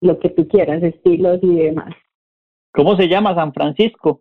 lo 0.00 0.18
que 0.18 0.30
tú 0.30 0.46
quieras, 0.48 0.82
estilos 0.82 1.38
y 1.42 1.56
demás. 1.56 1.94
¿Cómo 2.72 2.96
se 2.96 3.08
llama 3.08 3.34
San 3.34 3.52
Francisco? 3.52 4.20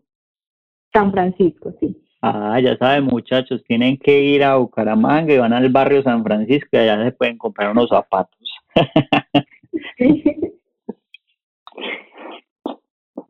San 0.94 1.12
Francisco, 1.12 1.74
sí. 1.80 2.02
Ah, 2.22 2.60
ya 2.60 2.78
saben 2.78 3.04
muchachos, 3.06 3.64
tienen 3.68 3.98
que 3.98 4.20
ir 4.20 4.44
a 4.44 4.56
Bucaramanga 4.56 5.34
y 5.34 5.38
van 5.38 5.54
al 5.54 5.70
barrio 5.70 6.02
San 6.02 6.24
Francisco 6.24 6.70
y 6.74 6.78
allá 6.78 7.04
se 7.04 7.12
pueden 7.12 7.38
comprar 7.38 7.72
unos 7.72 7.90
zapatos. 7.90 8.40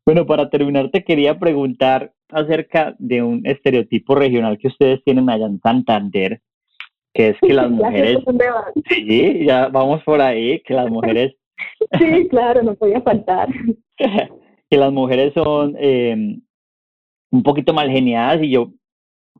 bueno, 0.05 0.25
para 0.25 0.49
terminar 0.49 0.89
te 0.91 1.03
quería 1.03 1.39
preguntar 1.39 2.13
acerca 2.29 2.95
de 2.99 3.23
un 3.23 3.45
estereotipo 3.45 4.15
regional 4.15 4.57
que 4.57 4.67
ustedes 4.67 5.03
tienen 5.03 5.29
allá 5.29 5.45
en 5.45 5.59
Santander, 5.61 6.41
que 7.13 7.29
es 7.29 7.37
que 7.39 7.53
las 7.53 7.69
mujeres... 7.69 8.19
Sí, 8.89 9.45
ya 9.45 9.67
vamos 9.67 10.03
por 10.03 10.21
ahí, 10.21 10.61
que 10.61 10.73
las 10.73 10.89
mujeres... 10.89 11.35
sí, 11.99 12.27
claro, 12.29 12.63
no 12.63 12.75
podía 12.75 13.01
faltar. 13.01 13.49
que 13.97 14.77
las 14.77 14.91
mujeres 14.91 15.33
son 15.33 15.75
eh, 15.79 16.37
un 17.31 17.43
poquito 17.43 17.73
mal 17.73 17.89
geniadas 17.89 18.41
y 18.43 18.51
yo 18.51 18.71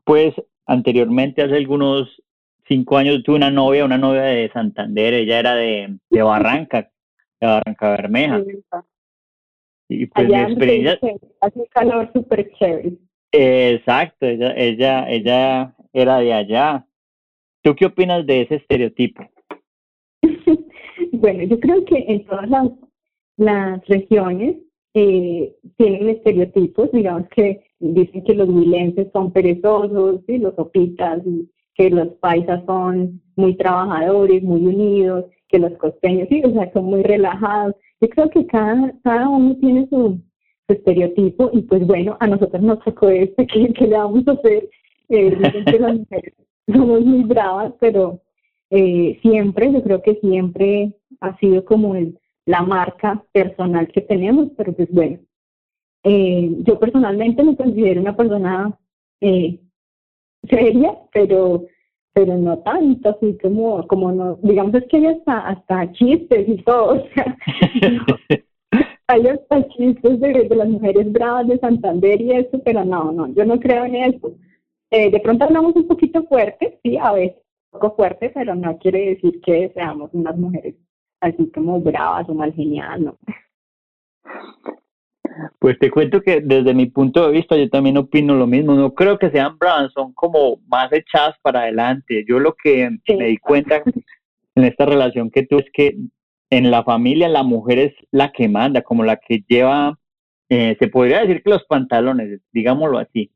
pues 0.04 0.34
anteriormente, 0.66 1.42
hace 1.42 1.56
algunos 1.56 2.22
cinco 2.68 2.96
años, 2.96 3.22
tuve 3.24 3.36
una 3.36 3.50
novia, 3.50 3.84
una 3.84 3.98
novia 3.98 4.22
de 4.22 4.50
Santander, 4.52 5.14
ella 5.14 5.38
era 5.38 5.54
de, 5.54 5.98
de 6.10 6.22
Barranca, 6.22 6.90
de 7.40 7.46
Barranca 7.46 7.90
Bermeja. 7.90 8.42
Y 9.88 10.06
pues 10.06 10.28
mi 10.28 10.34
experiencia... 10.34 10.98
Hace 11.40 11.58
un 11.58 11.66
calor 11.66 12.10
súper 12.12 12.50
chévere. 12.58 12.92
Exacto, 13.32 14.26
ella, 14.26 14.54
ella, 14.56 15.10
ella 15.10 15.74
era 15.92 16.18
de 16.18 16.32
allá. 16.32 16.86
¿Tú 17.62 17.74
qué 17.74 17.86
opinas 17.86 18.26
de 18.26 18.42
ese 18.42 18.56
estereotipo? 18.56 19.24
bueno, 21.12 21.42
yo 21.44 21.60
creo 21.60 21.84
que 21.84 22.04
en 22.08 22.24
todas 22.24 22.48
las, 22.48 22.68
las 23.36 23.86
regiones 23.86 24.56
eh, 24.94 25.54
tienen 25.76 26.08
estereotipos, 26.08 26.90
digamos 26.92 27.28
que 27.28 27.62
dicen 27.78 28.24
que 28.24 28.34
los 28.34 28.48
milenses 28.48 29.08
son 29.12 29.32
perezosos, 29.32 30.22
¿sí? 30.26 30.38
los 30.38 30.58
opitas, 30.58 31.20
y 31.26 31.50
que 31.74 31.90
los 31.90 32.08
paisas 32.14 32.64
son 32.64 33.20
muy 33.36 33.56
trabajadores, 33.56 34.42
muy 34.42 34.64
unidos, 34.64 35.26
que 35.48 35.58
los 35.58 35.72
costeños, 35.72 36.28
sí, 36.28 36.42
o 36.44 36.50
sea, 36.52 36.72
son 36.72 36.84
muy 36.86 37.02
relajados. 37.02 37.74
Yo 38.00 38.08
creo 38.10 38.30
que 38.30 38.46
cada, 38.46 38.92
cada 39.02 39.28
uno 39.28 39.56
tiene 39.56 39.88
su, 39.88 40.20
estereotipo 40.68 41.50
y 41.52 41.62
pues 41.62 41.86
bueno, 41.86 42.16
a 42.18 42.26
nosotros 42.26 42.60
nos 42.60 42.80
tocó 42.80 43.08
este, 43.08 43.46
que, 43.46 43.72
que 43.72 43.86
le 43.86 43.96
vamos 43.96 44.26
a 44.26 44.32
hacer? 44.32 44.68
Eh, 45.08 45.30
que 45.66 45.78
las 45.78 45.98
mujeres 45.98 46.34
somos 46.66 47.04
muy 47.04 47.22
bravas, 47.22 47.72
pero 47.78 48.20
eh, 48.70 49.18
siempre, 49.22 49.72
yo 49.72 49.82
creo 49.82 50.02
que 50.02 50.16
siempre 50.16 50.92
ha 51.20 51.36
sido 51.38 51.64
como 51.64 51.94
el, 51.94 52.18
la 52.46 52.62
marca 52.62 53.24
personal 53.32 53.88
que 53.88 54.00
tenemos, 54.00 54.48
pero 54.56 54.72
pues 54.72 54.88
bueno, 54.90 55.18
eh, 56.02 56.50
yo 56.64 56.78
personalmente 56.78 57.42
me 57.42 57.56
considero 57.56 58.00
una 58.00 58.16
persona 58.16 58.78
eh, 59.20 59.60
seria, 60.48 60.96
pero 61.12 61.64
pero 62.16 62.34
no 62.38 62.58
tanto, 62.60 63.10
así 63.10 63.36
como, 63.42 63.86
como 63.88 64.10
no, 64.10 64.38
digamos 64.42 64.72
es 64.72 64.86
que 64.88 64.96
hay 64.96 65.06
hasta, 65.08 65.48
hasta 65.48 65.92
chistes 65.92 66.48
y 66.48 66.56
todo, 66.62 66.94
o 66.94 67.08
sea, 67.08 67.36
hay 69.08 69.26
hasta 69.26 69.68
chistes 69.68 70.20
de, 70.20 70.48
las 70.48 70.66
mujeres 70.66 71.12
bravas 71.12 71.46
de 71.46 71.58
Santander 71.58 72.18
y 72.22 72.32
eso, 72.32 72.58
pero 72.64 72.86
no, 72.86 73.12
no, 73.12 73.28
yo 73.34 73.44
no 73.44 73.60
creo 73.60 73.84
en 73.84 73.96
eso. 73.96 74.32
Eh, 74.90 75.10
de 75.10 75.20
pronto 75.20 75.44
hablamos 75.44 75.76
un 75.76 75.86
poquito 75.86 76.24
fuerte, 76.24 76.80
sí, 76.82 76.96
a 76.96 77.12
veces 77.12 77.36
un 77.70 77.80
poco 77.80 77.96
fuerte, 77.96 78.30
pero 78.30 78.54
no 78.54 78.78
quiere 78.78 79.10
decir 79.10 79.38
que 79.42 79.70
seamos 79.74 80.08
unas 80.14 80.38
mujeres 80.38 80.74
así 81.20 81.50
como 81.50 81.82
bravas 81.82 82.26
o 82.30 82.34
mal 82.34 82.54
genial, 82.54 83.04
no. 83.04 83.18
Pues 85.58 85.78
te 85.78 85.90
cuento 85.90 86.22
que 86.22 86.40
desde 86.40 86.74
mi 86.74 86.86
punto 86.86 87.26
de 87.26 87.32
vista 87.32 87.56
yo 87.56 87.68
también 87.68 87.96
opino 87.96 88.34
lo 88.34 88.46
mismo. 88.46 88.74
No 88.74 88.94
creo 88.94 89.18
que 89.18 89.30
sean 89.30 89.58
bravas, 89.58 89.92
son 89.92 90.12
como 90.12 90.58
más 90.66 90.92
echadas 90.92 91.36
para 91.42 91.60
adelante. 91.60 92.24
Yo 92.28 92.38
lo 92.38 92.54
que 92.54 92.90
me 93.08 93.26
di 93.26 93.38
cuenta 93.38 93.82
en 94.54 94.64
esta 94.64 94.86
relación 94.86 95.30
que 95.30 95.44
tú 95.46 95.58
es 95.58 95.66
que 95.72 95.96
en 96.50 96.70
la 96.70 96.84
familia 96.84 97.28
la 97.28 97.42
mujer 97.42 97.78
es 97.78 97.94
la 98.10 98.32
que 98.32 98.48
manda, 98.48 98.82
como 98.82 99.04
la 99.04 99.16
que 99.16 99.44
lleva, 99.48 99.98
eh, 100.48 100.76
se 100.78 100.88
podría 100.88 101.20
decir 101.20 101.42
que 101.42 101.50
los 101.50 101.64
pantalones, 101.64 102.40
digámoslo 102.52 102.98
así. 102.98 103.30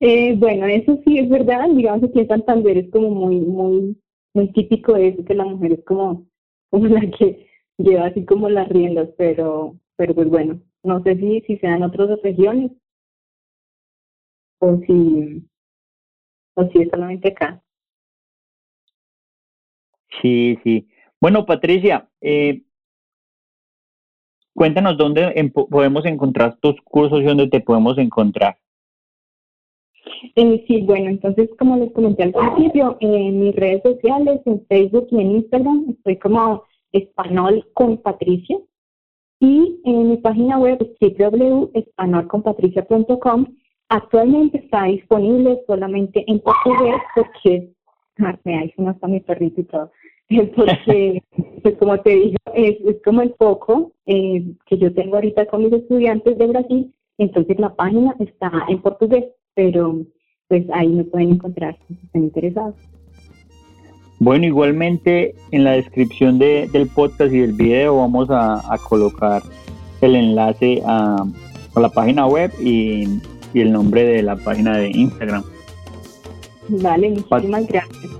Eh, 0.00 0.34
bueno, 0.36 0.66
eso 0.66 1.00
sí 1.04 1.18
es 1.18 1.28
verdad. 1.28 1.68
Digamos 1.74 2.10
que 2.12 2.20
en 2.20 2.28
Santander 2.28 2.76
es 2.76 2.90
como 2.90 3.10
muy, 3.10 3.40
muy, 3.40 3.96
muy 4.34 4.52
típico 4.52 4.96
eso, 4.96 5.24
que 5.24 5.34
la 5.34 5.44
mujer 5.44 5.72
es 5.72 5.84
como, 5.84 6.26
como 6.70 6.86
la 6.86 7.00
que 7.18 7.46
lleva 7.78 8.06
así 8.06 8.24
como 8.24 8.48
las 8.48 8.68
riendas, 8.68 9.08
pero, 9.16 9.76
pero 9.96 10.14
pues 10.14 10.28
bueno, 10.28 10.60
no 10.84 11.02
sé 11.02 11.16
si, 11.16 11.40
si 11.46 11.58
sean 11.58 11.82
otras 11.82 12.20
regiones 12.22 12.70
o 14.58 14.78
si, 14.86 15.44
o 16.54 16.68
si 16.68 16.82
es 16.82 16.88
solamente 16.90 17.28
acá. 17.28 17.62
Sí, 20.22 20.58
sí. 20.62 20.88
Bueno, 21.20 21.44
Patricia, 21.44 22.08
eh, 22.20 22.62
cuéntanos 24.54 24.96
dónde 24.96 25.52
podemos 25.52 26.04
encontrar 26.04 26.56
tus 26.58 26.80
cursos 26.82 27.20
y 27.20 27.24
dónde 27.24 27.48
te 27.48 27.60
podemos 27.60 27.98
encontrar. 27.98 28.56
Eh, 30.36 30.64
sí, 30.66 30.82
bueno, 30.82 31.10
entonces 31.10 31.50
como 31.58 31.76
les 31.76 31.92
comenté 31.92 32.24
al 32.24 32.32
principio, 32.32 32.96
en 33.00 33.40
mis 33.40 33.54
redes 33.56 33.82
sociales, 33.82 34.40
en 34.46 34.64
Facebook 34.66 35.08
y 35.10 35.20
en 35.20 35.30
Instagram, 35.32 35.86
estoy 35.90 36.18
como 36.18 36.64
español 36.92 37.66
con 37.74 37.98
Patricia. 37.98 38.58
Y 39.40 39.80
en 39.84 40.10
mi 40.10 40.18
página 40.18 40.58
web 40.58 40.78
www.españolconpatricia.com 41.00 43.46
actualmente 43.88 44.58
está 44.58 44.84
disponible 44.84 45.60
solamente 45.66 46.24
en 46.26 46.40
portugués 46.40 46.96
porque, 47.14 47.70
ah, 48.18 48.38
ahí 48.44 48.72
se 48.76 48.82
está 48.82 49.06
mi 49.06 49.20
perrito 49.20 49.60
y 49.60 49.64
todo, 49.64 49.92
porque, 50.56 51.22
pues 51.62 51.76
como 51.76 52.00
te 52.00 52.10
digo, 52.10 52.36
es, 52.54 52.80
es 52.80 52.96
como 53.04 53.22
el 53.22 53.34
foco 53.34 53.92
eh, 54.06 54.44
que 54.66 54.78
yo 54.78 54.92
tengo 54.94 55.16
ahorita 55.16 55.46
con 55.46 55.64
mis 55.64 55.72
estudiantes 55.72 56.38
de 56.38 56.46
Brasil, 56.46 56.94
entonces 57.18 57.58
la 57.58 57.74
página 57.74 58.14
está 58.18 58.50
en 58.68 58.80
portugués, 58.80 59.26
pero 59.54 60.00
pues 60.48 60.64
ahí 60.72 60.88
me 60.88 61.04
pueden 61.04 61.32
encontrar 61.32 61.76
si 61.86 61.94
están 61.94 62.24
interesados. 62.24 62.74
Bueno, 64.18 64.46
igualmente 64.46 65.34
en 65.50 65.64
la 65.64 65.72
descripción 65.72 66.38
de, 66.38 66.68
del 66.72 66.88
podcast 66.88 67.32
y 67.32 67.40
del 67.40 67.52
video 67.52 67.98
vamos 67.98 68.28
a, 68.30 68.62
colocar 68.88 69.42
el 70.00 70.16
enlace 70.16 70.82
a, 70.86 71.24
la 71.76 71.88
página 71.88 72.26
web 72.26 72.52
y, 72.60 73.20
el 73.54 73.72
nombre 73.72 74.04
de 74.04 74.22
la 74.22 74.36
página 74.36 74.78
de 74.78 74.90
Instagram. 74.90 75.44
Vale, 76.68 77.10
muchísimas 77.10 77.66
gracias. 77.66 78.12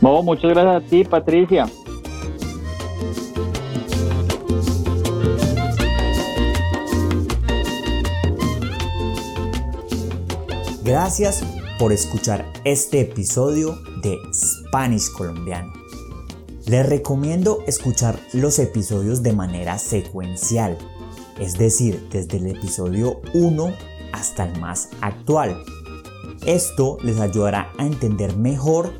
muchas 0.00 0.50
gracias 0.50 0.74
a 0.74 0.80
ti, 0.80 1.04
Patricia. 1.04 1.66
Gracias 10.86 11.44
por 11.80 11.92
escuchar 11.92 12.44
este 12.64 13.00
episodio 13.00 13.76
de 14.02 14.18
Spanish 14.76 15.10
Colombiano. 15.10 15.72
Les 16.66 16.86
recomiendo 16.86 17.60
escuchar 17.66 18.20
los 18.34 18.58
episodios 18.58 19.22
de 19.22 19.32
manera 19.32 19.78
secuencial, 19.78 20.76
es 21.40 21.54
decir, 21.54 22.06
desde 22.12 22.36
el 22.36 22.48
episodio 22.48 23.22
1 23.32 23.72
hasta 24.12 24.44
el 24.44 24.60
más 24.60 24.90
actual. 25.00 25.64
Esto 26.44 26.98
les 27.02 27.18
ayudará 27.20 27.72
a 27.78 27.86
entender 27.86 28.36
mejor 28.36 28.92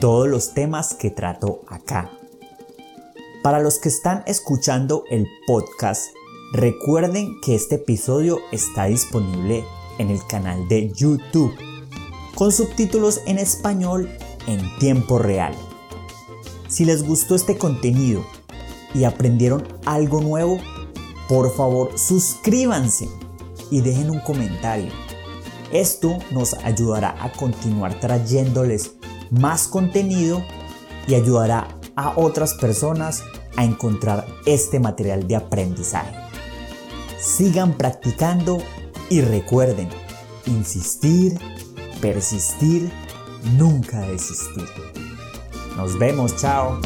todos 0.00 0.26
los 0.26 0.52
temas 0.52 0.94
que 0.94 1.10
trato 1.10 1.60
acá. 1.68 2.10
Para 3.44 3.60
los 3.60 3.78
que 3.78 3.88
están 3.88 4.24
escuchando 4.26 5.04
el 5.12 5.28
podcast, 5.46 6.08
recuerden 6.54 7.40
que 7.40 7.54
este 7.54 7.76
episodio 7.76 8.40
está 8.50 8.86
disponible 8.86 9.64
en 9.98 10.10
el 10.10 10.26
canal 10.26 10.66
de 10.66 10.90
YouTube 10.92 11.54
con 12.34 12.50
subtítulos 12.50 13.20
en 13.26 13.38
español 13.38 14.10
en 14.46 14.78
tiempo 14.78 15.18
real. 15.18 15.54
Si 16.68 16.84
les 16.84 17.06
gustó 17.06 17.34
este 17.34 17.58
contenido 17.58 18.24
y 18.94 19.04
aprendieron 19.04 19.66
algo 19.84 20.20
nuevo, 20.20 20.58
por 21.28 21.54
favor 21.54 21.98
suscríbanse 21.98 23.08
y 23.70 23.80
dejen 23.80 24.10
un 24.10 24.20
comentario. 24.20 24.90
Esto 25.72 26.18
nos 26.30 26.54
ayudará 26.54 27.16
a 27.22 27.30
continuar 27.32 27.98
trayéndoles 28.00 28.92
más 29.30 29.68
contenido 29.68 30.42
y 31.06 31.14
ayudará 31.14 31.68
a 31.96 32.12
otras 32.16 32.54
personas 32.54 33.22
a 33.56 33.64
encontrar 33.64 34.26
este 34.46 34.80
material 34.80 35.28
de 35.28 35.36
aprendizaje. 35.36 36.14
Sigan 37.18 37.74
practicando 37.74 38.58
y 39.08 39.20
recuerden, 39.20 39.88
insistir 40.46 41.38
persistir, 42.00 42.90
nunca 43.44 44.00
desistir. 44.00 44.68
Nos 45.76 45.98
vemos, 45.98 46.36
chao. 46.36 46.80